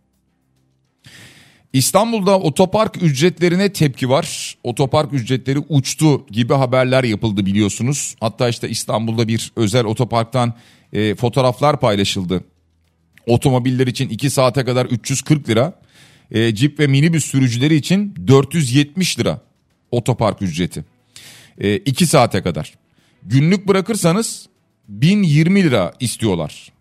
İstanbul'da 1.77 2.41
otopark 2.41 3.03
ücretlerine 3.03 3.73
tepki 3.73 4.09
var. 4.09 4.57
Otopark 4.65 5.13
ücretleri 5.13 5.59
uçtu 5.59 6.27
gibi 6.27 6.55
haberler 6.55 7.05
yapıldı 7.05 7.47
biliyorsunuz. 7.47 8.17
Hatta 8.21 8.49
işte 8.49 8.69
İstanbul'da 8.69 9.29
bir 9.29 9.53
özel 9.57 9.85
otoparktan 9.85 10.55
e, 10.93 11.15
fotoğraflar 11.15 11.81
paylaşıldı. 11.81 12.45
Otomobiller 13.27 13.87
için 13.87 14.09
2 14.09 14.31
saate 14.31 14.65
kadar 14.65 14.87
340 14.87 15.49
lira. 15.49 15.81
E, 16.31 16.57
Jeep 16.57 16.81
ve 16.81 16.87
minibüs 16.87 17.25
sürücüleri 17.25 17.75
için 17.75 18.15
470 18.27 19.19
lira 19.19 19.41
otopark 19.91 20.43
ücreti. 20.43 20.85
2 21.59 22.05
e, 22.05 22.07
saate 22.07 22.43
kadar. 22.43 22.75
Günlük 23.23 23.69
bırakırsanız 23.69 24.49
1020 24.89 25.63
lira 25.63 25.93
istiyorlar. 26.01 26.73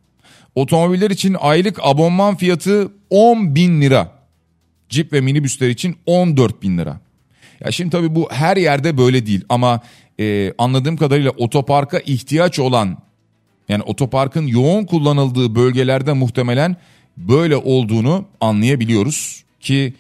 Otomobiller 0.56 1.12
için 1.12 1.36
aylık 1.40 1.80
abonman 1.82 2.36
fiyatı 2.36 2.92
10 3.10 3.56
bin 3.56 3.82
lira. 3.82 4.15
Jeep 4.90 5.14
ve 5.14 5.22
minibüsler 5.22 5.70
için 5.70 5.96
14 6.06 6.62
bin 6.62 6.78
lira. 6.78 7.00
Ya 7.66 7.72
şimdi 7.72 7.90
tabii 7.90 8.16
bu 8.16 8.32
her 8.32 8.58
yerde 8.58 8.98
böyle 8.98 9.26
değil 9.26 9.42
ama 9.50 9.82
e, 10.20 10.54
anladığım 10.58 10.98
kadarıyla 10.98 11.32
otoparka 11.32 12.00
ihtiyaç 12.00 12.60
olan 12.60 12.98
yani 13.70 13.84
otoparkın 13.84 14.48
yoğun 14.48 14.86
kullanıldığı 14.86 15.56
bölgelerde 15.56 16.14
muhtemelen 16.14 16.76
böyle 17.18 17.56
olduğunu 17.56 18.26
anlayabiliyoruz 18.42 19.44
ki 19.60 19.94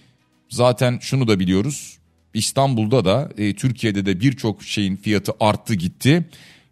zaten 0.49 0.99
şunu 1.01 1.27
da 1.27 1.39
biliyoruz. 1.39 1.97
İstanbul'da 2.33 3.05
da 3.05 3.29
e, 3.37 3.53
Türkiye'de 3.53 4.05
de 4.05 4.19
birçok 4.19 4.63
şeyin 4.63 4.95
fiyatı 4.95 5.31
arttı 5.39 5.75
gitti. 5.75 6.25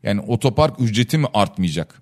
Yani 0.03 0.22
otopark 0.22 0.82
ücreti 0.82 1.18
mi 1.18 1.28
artmayacak? 1.34 2.01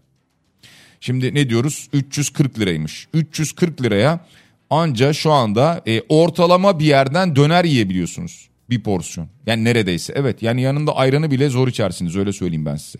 Şimdi 0.99 1.35
ne 1.35 1.49
diyoruz? 1.49 1.89
340 1.93 2.59
liraymış. 2.59 3.07
340 3.13 3.81
liraya 3.81 4.25
anca 4.71 5.13
şu 5.13 5.31
anda 5.31 5.81
e, 5.87 6.01
ortalama 6.09 6.79
bir 6.79 6.85
yerden 6.85 7.35
döner 7.35 7.65
yiyebiliyorsunuz. 7.65 8.49
Bir 8.69 8.83
porsiyon. 8.83 9.29
Yani 9.45 9.63
neredeyse. 9.63 10.13
Evet 10.15 10.43
yani 10.43 10.61
yanında 10.61 10.95
ayranı 10.95 11.31
bile 11.31 11.49
zor 11.49 11.67
içersiniz 11.67 12.15
öyle 12.15 12.33
söyleyeyim 12.33 12.65
ben 12.65 12.75
size. 12.75 12.99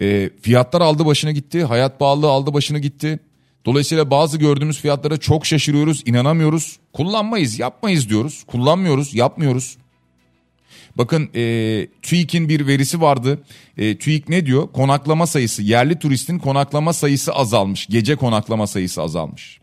E, 0.00 0.30
fiyatlar 0.42 0.80
aldı 0.80 1.06
başına 1.06 1.32
gitti. 1.32 1.64
Hayat 1.64 1.98
pahalılığı 1.98 2.28
aldı 2.28 2.54
başını 2.54 2.78
gitti. 2.78 3.18
Dolayısıyla 3.66 4.10
bazı 4.10 4.38
gördüğümüz 4.38 4.80
fiyatlara 4.80 5.16
çok 5.16 5.46
şaşırıyoruz, 5.46 6.02
inanamıyoruz. 6.06 6.78
Kullanmayız, 6.92 7.58
yapmayız 7.58 8.08
diyoruz. 8.08 8.44
Kullanmıyoruz, 8.46 9.14
yapmıyoruz. 9.14 9.76
Bakın 10.96 11.30
e, 11.34 11.86
TÜİK'in 12.02 12.48
bir 12.48 12.66
verisi 12.66 13.00
vardı. 13.00 13.42
E, 13.76 13.98
TÜİK 13.98 14.28
ne 14.28 14.46
diyor? 14.46 14.72
Konaklama 14.72 15.26
sayısı, 15.26 15.62
yerli 15.62 15.98
turistin 15.98 16.38
konaklama 16.38 16.92
sayısı 16.92 17.32
azalmış. 17.32 17.86
Gece 17.86 18.16
konaklama 18.16 18.66
sayısı 18.66 19.02
azalmış. 19.02 19.60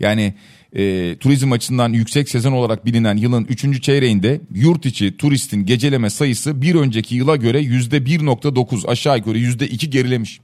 Yani 0.00 0.34
e, 0.76 1.16
turizm 1.20 1.52
açısından 1.52 1.92
yüksek 1.92 2.28
sezon 2.28 2.52
olarak 2.52 2.86
bilinen 2.86 3.16
yılın 3.16 3.44
3. 3.44 3.82
çeyreğinde 3.82 4.40
yurt 4.54 4.86
içi 4.86 5.16
turistin 5.16 5.66
geceleme 5.66 6.10
sayısı 6.10 6.62
bir 6.62 6.74
önceki 6.74 7.14
yıla 7.14 7.36
göre 7.36 7.60
%1.9 7.62 8.86
aşağı 8.86 9.18
yukarı 9.18 9.38
%2 9.38 9.86
gerilemiş. 9.86 10.40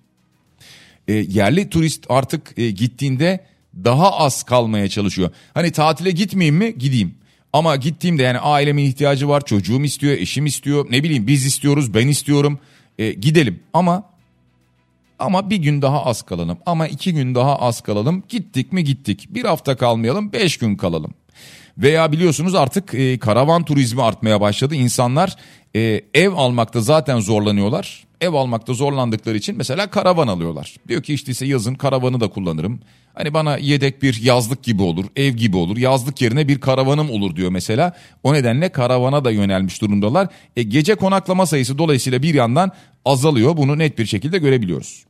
E, 1.09 1.13
yerli 1.15 1.71
turist 1.71 2.07
artık 2.09 2.59
e, 2.59 2.71
gittiğinde 2.71 3.45
daha 3.85 4.19
az 4.19 4.43
kalmaya 4.43 4.89
çalışıyor. 4.89 5.31
Hani 5.55 5.73
tatile 5.73 6.11
gitmeyeyim 6.11 6.57
mi? 6.57 6.79
Gideyim. 6.79 7.15
Ama 7.53 7.77
gittiğimde 7.77 8.23
yani 8.23 8.39
ailemin 8.39 8.85
ihtiyacı 8.85 9.29
var, 9.29 9.45
çocuğum 9.45 9.85
istiyor, 9.85 10.13
eşim 10.13 10.47
istiyor, 10.47 10.87
ne 10.91 11.03
bileyim 11.03 11.27
biz 11.27 11.47
istiyoruz, 11.47 11.95
ben 11.95 12.09
istiyorum. 12.09 12.59
E, 12.99 13.13
gidelim 13.13 13.61
ama 13.73 14.11
ama 15.19 15.51
bir 15.51 15.57
gün 15.57 15.83
daha 15.83 16.05
az 16.05 16.23
kalalım 16.23 16.59
ama 16.67 16.87
iki 16.87 17.15
gün 17.15 17.35
daha 17.35 17.57
az 17.57 17.81
kalalım. 17.81 18.23
Gittik 18.29 18.73
mi 18.73 18.85
gittik. 18.85 19.29
Bir 19.31 19.45
hafta 19.45 19.77
kalmayalım, 19.77 20.33
beş 20.33 20.57
gün 20.57 20.77
kalalım. 20.77 21.15
Veya 21.79 22.13
biliyorsunuz 22.13 22.55
artık 22.55 22.95
e, 22.95 23.19
karavan 23.19 23.65
turizmi 23.65 24.03
artmaya 24.03 24.41
başladı. 24.41 24.75
İnsanlar 24.75 25.37
e, 25.77 26.01
ev 26.15 26.33
almakta 26.33 26.81
zaten 26.81 27.21
zorlanıyorlar. 27.21 28.07
Ev 28.21 28.33
almakta 28.33 28.75
zorlandıkları 28.75 29.37
için 29.37 29.57
mesela 29.57 29.91
karavan 29.91 30.29
alıyorlar. 30.29 30.77
Diyor 30.89 31.03
ki 31.03 31.15
işte 31.15 31.33
ise 31.33 31.47
yazın 31.47 31.75
karavanı 31.75 32.21
da 32.21 32.29
kullanırım. 32.29 32.81
Hani 33.15 33.35
bana 33.35 33.57
yedek 33.57 34.03
bir 34.03 34.23
yazlık 34.23 34.63
gibi 34.63 34.83
olur, 34.83 35.05
ev 35.17 35.33
gibi 35.33 35.57
olur. 35.57 35.77
Yazlık 35.77 36.23
yerine 36.23 36.49
bir 36.49 36.61
karavanım 36.61 37.11
olur 37.11 37.37
diyor 37.37 37.51
mesela. 37.51 37.97
O 38.23 38.35
nedenle 38.35 38.69
karavana 38.69 39.25
da 39.25 39.31
yönelmiş 39.31 39.83
durumdalar. 39.83 40.29
E, 40.57 40.63
gece 40.63 40.95
konaklama 40.95 41.47
sayısı 41.47 41.79
dolayısıyla 41.79 42.23
bir 42.23 42.35
yandan 42.35 42.73
azalıyor. 43.05 43.57
Bunu 43.57 43.79
net 43.79 43.99
bir 43.99 44.07
şekilde 44.07 44.39
görebiliyoruz. 44.39 45.06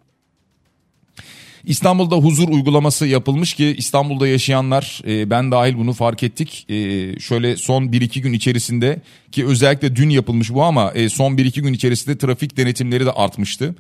İstanbul'da 1.67 2.17
huzur 2.17 2.49
uygulaması 2.49 3.07
yapılmış 3.07 3.55
ki 3.55 3.75
İstanbul'da 3.79 4.29
yaşayanlar 4.29 5.03
e, 5.07 5.31
ben 5.31 5.53
dahil 5.53 5.79
bunu 5.79 5.93
fark 5.93 6.23
ettik. 6.23 6.67
E, 6.69 6.75
şöyle 7.21 7.57
son 7.57 7.85
1-2 7.85 8.21
gün 8.21 8.33
içerisinde 8.33 9.01
ki 9.33 9.47
özellikle 9.47 9.97
dün 9.97 10.11
yapılmış 10.11 10.55
bu 10.55 10.63
ama 10.63 10.93
e, 10.93 11.09
son 11.09 11.37
1-2 11.37 11.61
gün 11.61 11.73
içerisinde 11.73 12.19
trafik 12.19 12.57
denetimleri 12.57 13.07
de 13.07 13.13
artmıştı. 13.13 13.75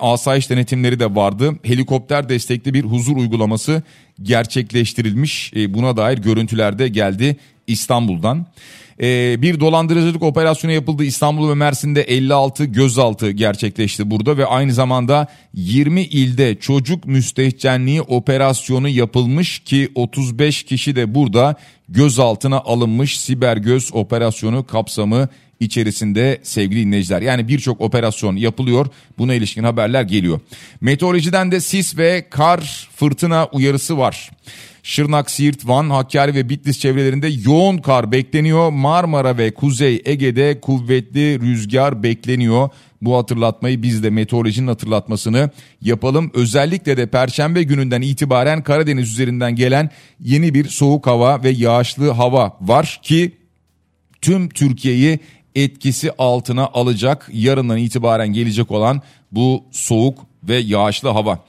Asayiş 0.00 0.50
denetimleri 0.50 1.00
de 1.00 1.14
vardı. 1.14 1.52
Helikopter 1.62 2.28
destekli 2.28 2.74
bir 2.74 2.84
huzur 2.84 3.16
uygulaması 3.16 3.82
gerçekleştirilmiş. 4.22 5.52
Buna 5.68 5.96
dair 5.96 6.18
görüntüler 6.18 6.78
de 6.78 6.88
geldi 6.88 7.36
İstanbul'dan. 7.66 8.46
Ee, 9.02 9.42
bir 9.42 9.60
dolandırıcılık 9.60 10.22
operasyonu 10.22 10.72
yapıldı 10.72 11.04
İstanbul 11.04 11.50
ve 11.50 11.54
Mersin'de 11.54 12.02
56 12.02 12.64
gözaltı 12.64 13.30
gerçekleşti 13.30 14.10
burada 14.10 14.38
ve 14.38 14.46
aynı 14.46 14.72
zamanda 14.72 15.26
20 15.54 16.02
ilde 16.02 16.54
çocuk 16.54 17.06
müstehcenliği 17.06 18.02
operasyonu 18.02 18.88
yapılmış 18.88 19.58
ki 19.58 19.88
35 19.94 20.62
kişi 20.62 20.96
de 20.96 21.14
burada 21.14 21.54
gözaltına 21.88 22.58
alınmış 22.58 23.20
siber 23.20 23.56
göz 23.56 23.90
operasyonu 23.94 24.66
kapsamı 24.66 25.28
içerisinde 25.60 26.40
sevgili 26.42 26.86
dinleyiciler. 26.86 27.22
Yani 27.22 27.48
birçok 27.48 27.80
operasyon 27.80 28.36
yapılıyor. 28.36 28.86
Buna 29.18 29.34
ilişkin 29.34 29.64
haberler 29.64 30.02
geliyor. 30.02 30.40
Meteorolojiden 30.80 31.52
de 31.52 31.60
sis 31.60 31.98
ve 31.98 32.26
kar 32.30 32.88
fırtına 32.96 33.48
uyarısı 33.52 33.98
var. 33.98 34.30
Şırnak, 34.88 35.30
Siirt, 35.30 35.68
Van, 35.68 35.90
Hakkari 35.90 36.34
ve 36.34 36.48
Bitlis 36.48 36.78
çevrelerinde 36.78 37.28
yoğun 37.28 37.78
kar 37.78 38.12
bekleniyor. 38.12 38.70
Marmara 38.70 39.38
ve 39.38 39.54
Kuzey 39.54 40.02
Ege'de 40.04 40.60
kuvvetli 40.60 41.40
rüzgar 41.40 42.02
bekleniyor. 42.02 42.68
Bu 43.02 43.16
hatırlatmayı 43.16 43.82
biz 43.82 44.02
de 44.02 44.10
meteorolojinin 44.10 44.66
hatırlatmasını 44.66 45.50
yapalım. 45.80 46.30
Özellikle 46.34 46.96
de 46.96 47.06
perşembe 47.06 47.62
gününden 47.62 48.02
itibaren 48.02 48.62
Karadeniz 48.62 49.12
üzerinden 49.12 49.56
gelen 49.56 49.90
yeni 50.20 50.54
bir 50.54 50.68
soğuk 50.68 51.06
hava 51.06 51.42
ve 51.42 51.50
yağışlı 51.50 52.10
hava 52.10 52.56
var 52.60 53.00
ki 53.02 53.36
tüm 54.20 54.48
Türkiye'yi 54.48 55.18
etkisi 55.54 56.12
altına 56.18 56.66
alacak 56.66 57.30
yarından 57.32 57.78
itibaren 57.78 58.32
gelecek 58.32 58.70
olan 58.70 59.02
bu 59.32 59.64
soğuk 59.72 60.18
ve 60.42 60.56
yağışlı 60.56 61.08
hava. 61.08 61.44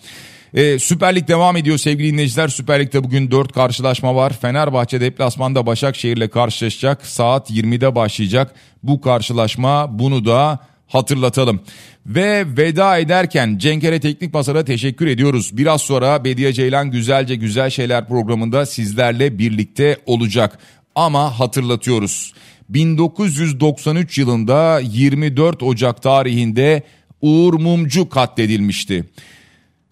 Ee, 0.54 0.80
Süper 0.80 1.16
Lig 1.16 1.28
devam 1.28 1.58
ediyor 1.58 1.78
sevgili 1.78 2.14
dinleyiciler. 2.14 2.48
Süper 2.48 2.80
Lig'de 2.80 3.04
bugün 3.04 3.32
4 3.32 3.54
karşılaşma 3.54 4.16
var. 4.16 4.34
Fenerbahçe 4.42 5.02
deplasmanda 5.02 5.66
Başakşehir 5.66 6.18
ile 6.18 6.30
karşılaşacak. 6.30 7.06
Saat 7.06 7.52
20'de 7.52 7.96
başlayacak 7.96 8.56
bu 8.84 9.02
karşılaşma. 9.02 10.00
Bunu 10.00 10.26
da 10.26 10.60
hatırlatalım. 10.88 11.62
Ve 12.06 12.46
veda 12.58 12.98
ederken 12.98 13.58
Cenkere 13.58 14.00
Teknik 14.00 14.34
Masar'a 14.34 14.66
teşekkür 14.66 15.08
ediyoruz. 15.08 15.58
Biraz 15.58 15.82
sonra 15.82 16.24
Bediye 16.24 16.54
Ceylan 16.54 16.92
Güzelce 16.92 17.36
Güzel 17.36 17.70
Şeyler 17.70 18.08
programında 18.08 18.66
sizlerle 18.66 19.40
birlikte 19.40 19.98
olacak. 20.06 20.60
Ama 20.96 21.40
hatırlatıyoruz. 21.40 22.34
1993 22.70 24.18
yılında 24.18 24.80
24 24.80 25.64
Ocak 25.64 26.02
tarihinde 26.02 26.84
Uğur 27.22 27.54
Mumcu 27.54 28.10
katledilmişti. 28.10 29.06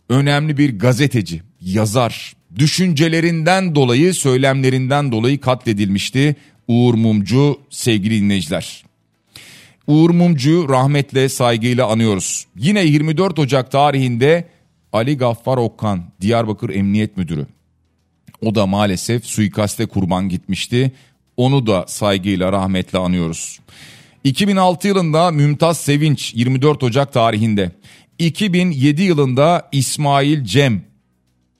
Önemli 0.10 0.58
bir 0.58 0.80
gazeteci, 0.80 1.42
yazar, 1.62 2.34
düşüncelerinden 2.56 3.76
dolayı, 3.76 4.14
söylemlerinden 4.14 5.12
dolayı 5.12 5.42
katledilmişti 5.42 6.36
Uğur 6.68 6.94
Mumcu 6.94 7.60
sevgili 7.70 8.22
dinleyiciler. 8.22 8.84
Uğur 9.88 10.10
Mumcu 10.10 10.70
rahmetle 10.70 11.30
saygıyla 11.30 11.88
anıyoruz. 11.88 12.46
Yine 12.58 12.86
24 12.86 13.40
Ocak 13.40 13.72
tarihinde 13.72 14.48
Ali 14.94 15.18
Gaffar 15.18 15.58
Okkan 15.58 16.04
Diyarbakır 16.22 16.70
Emniyet 16.70 17.18
Müdürü. 17.18 17.48
O 18.42 18.56
da 18.56 18.66
maalesef 18.66 19.26
suikaste 19.26 19.86
kurban 19.86 20.30
gitmişti. 20.30 20.92
Onu 21.38 21.68
da 21.68 21.86
saygıyla 21.88 22.52
rahmetle 22.52 22.98
anıyoruz. 22.98 23.60
2006 24.24 24.88
yılında 24.88 25.32
Mümtaz 25.32 25.78
Sevinç 25.78 26.34
24 26.36 26.84
Ocak 26.84 27.14
tarihinde. 27.14 27.72
2007 28.20 29.04
yılında 29.04 29.70
İsmail 29.72 30.44
Cem 30.44 30.82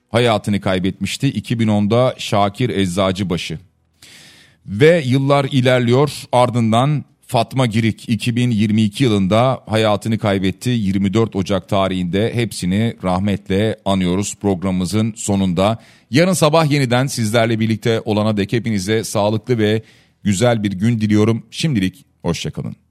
hayatını 0.08 0.60
kaybetmişti. 0.60 1.32
2010'da 1.32 2.14
Şakir 2.18 2.70
Eczacıbaşı. 2.70 3.58
Ve 4.66 5.02
yıllar 5.06 5.44
ilerliyor 5.44 6.10
ardından 6.32 7.04
Fatma 7.26 7.66
Girik 7.66 8.08
2022 8.08 9.04
yılında 9.04 9.62
hayatını 9.66 10.18
kaybetti 10.18 10.70
24 10.70 11.36
Ocak 11.36 11.68
tarihinde 11.68 12.34
hepsini 12.34 12.96
rahmetle 13.04 13.76
anıyoruz 13.84 14.34
programımızın 14.34 15.14
sonunda. 15.16 15.78
Yarın 16.10 16.32
sabah 16.32 16.70
yeniden 16.70 17.06
sizlerle 17.06 17.60
birlikte 17.60 18.00
olana 18.04 18.36
dek 18.36 18.52
hepinize 18.52 19.04
sağlıklı 19.04 19.58
ve 19.58 19.82
güzel 20.22 20.62
bir 20.62 20.72
gün 20.72 21.00
diliyorum. 21.00 21.46
Şimdilik 21.50 22.04
hoşçakalın. 22.22 22.87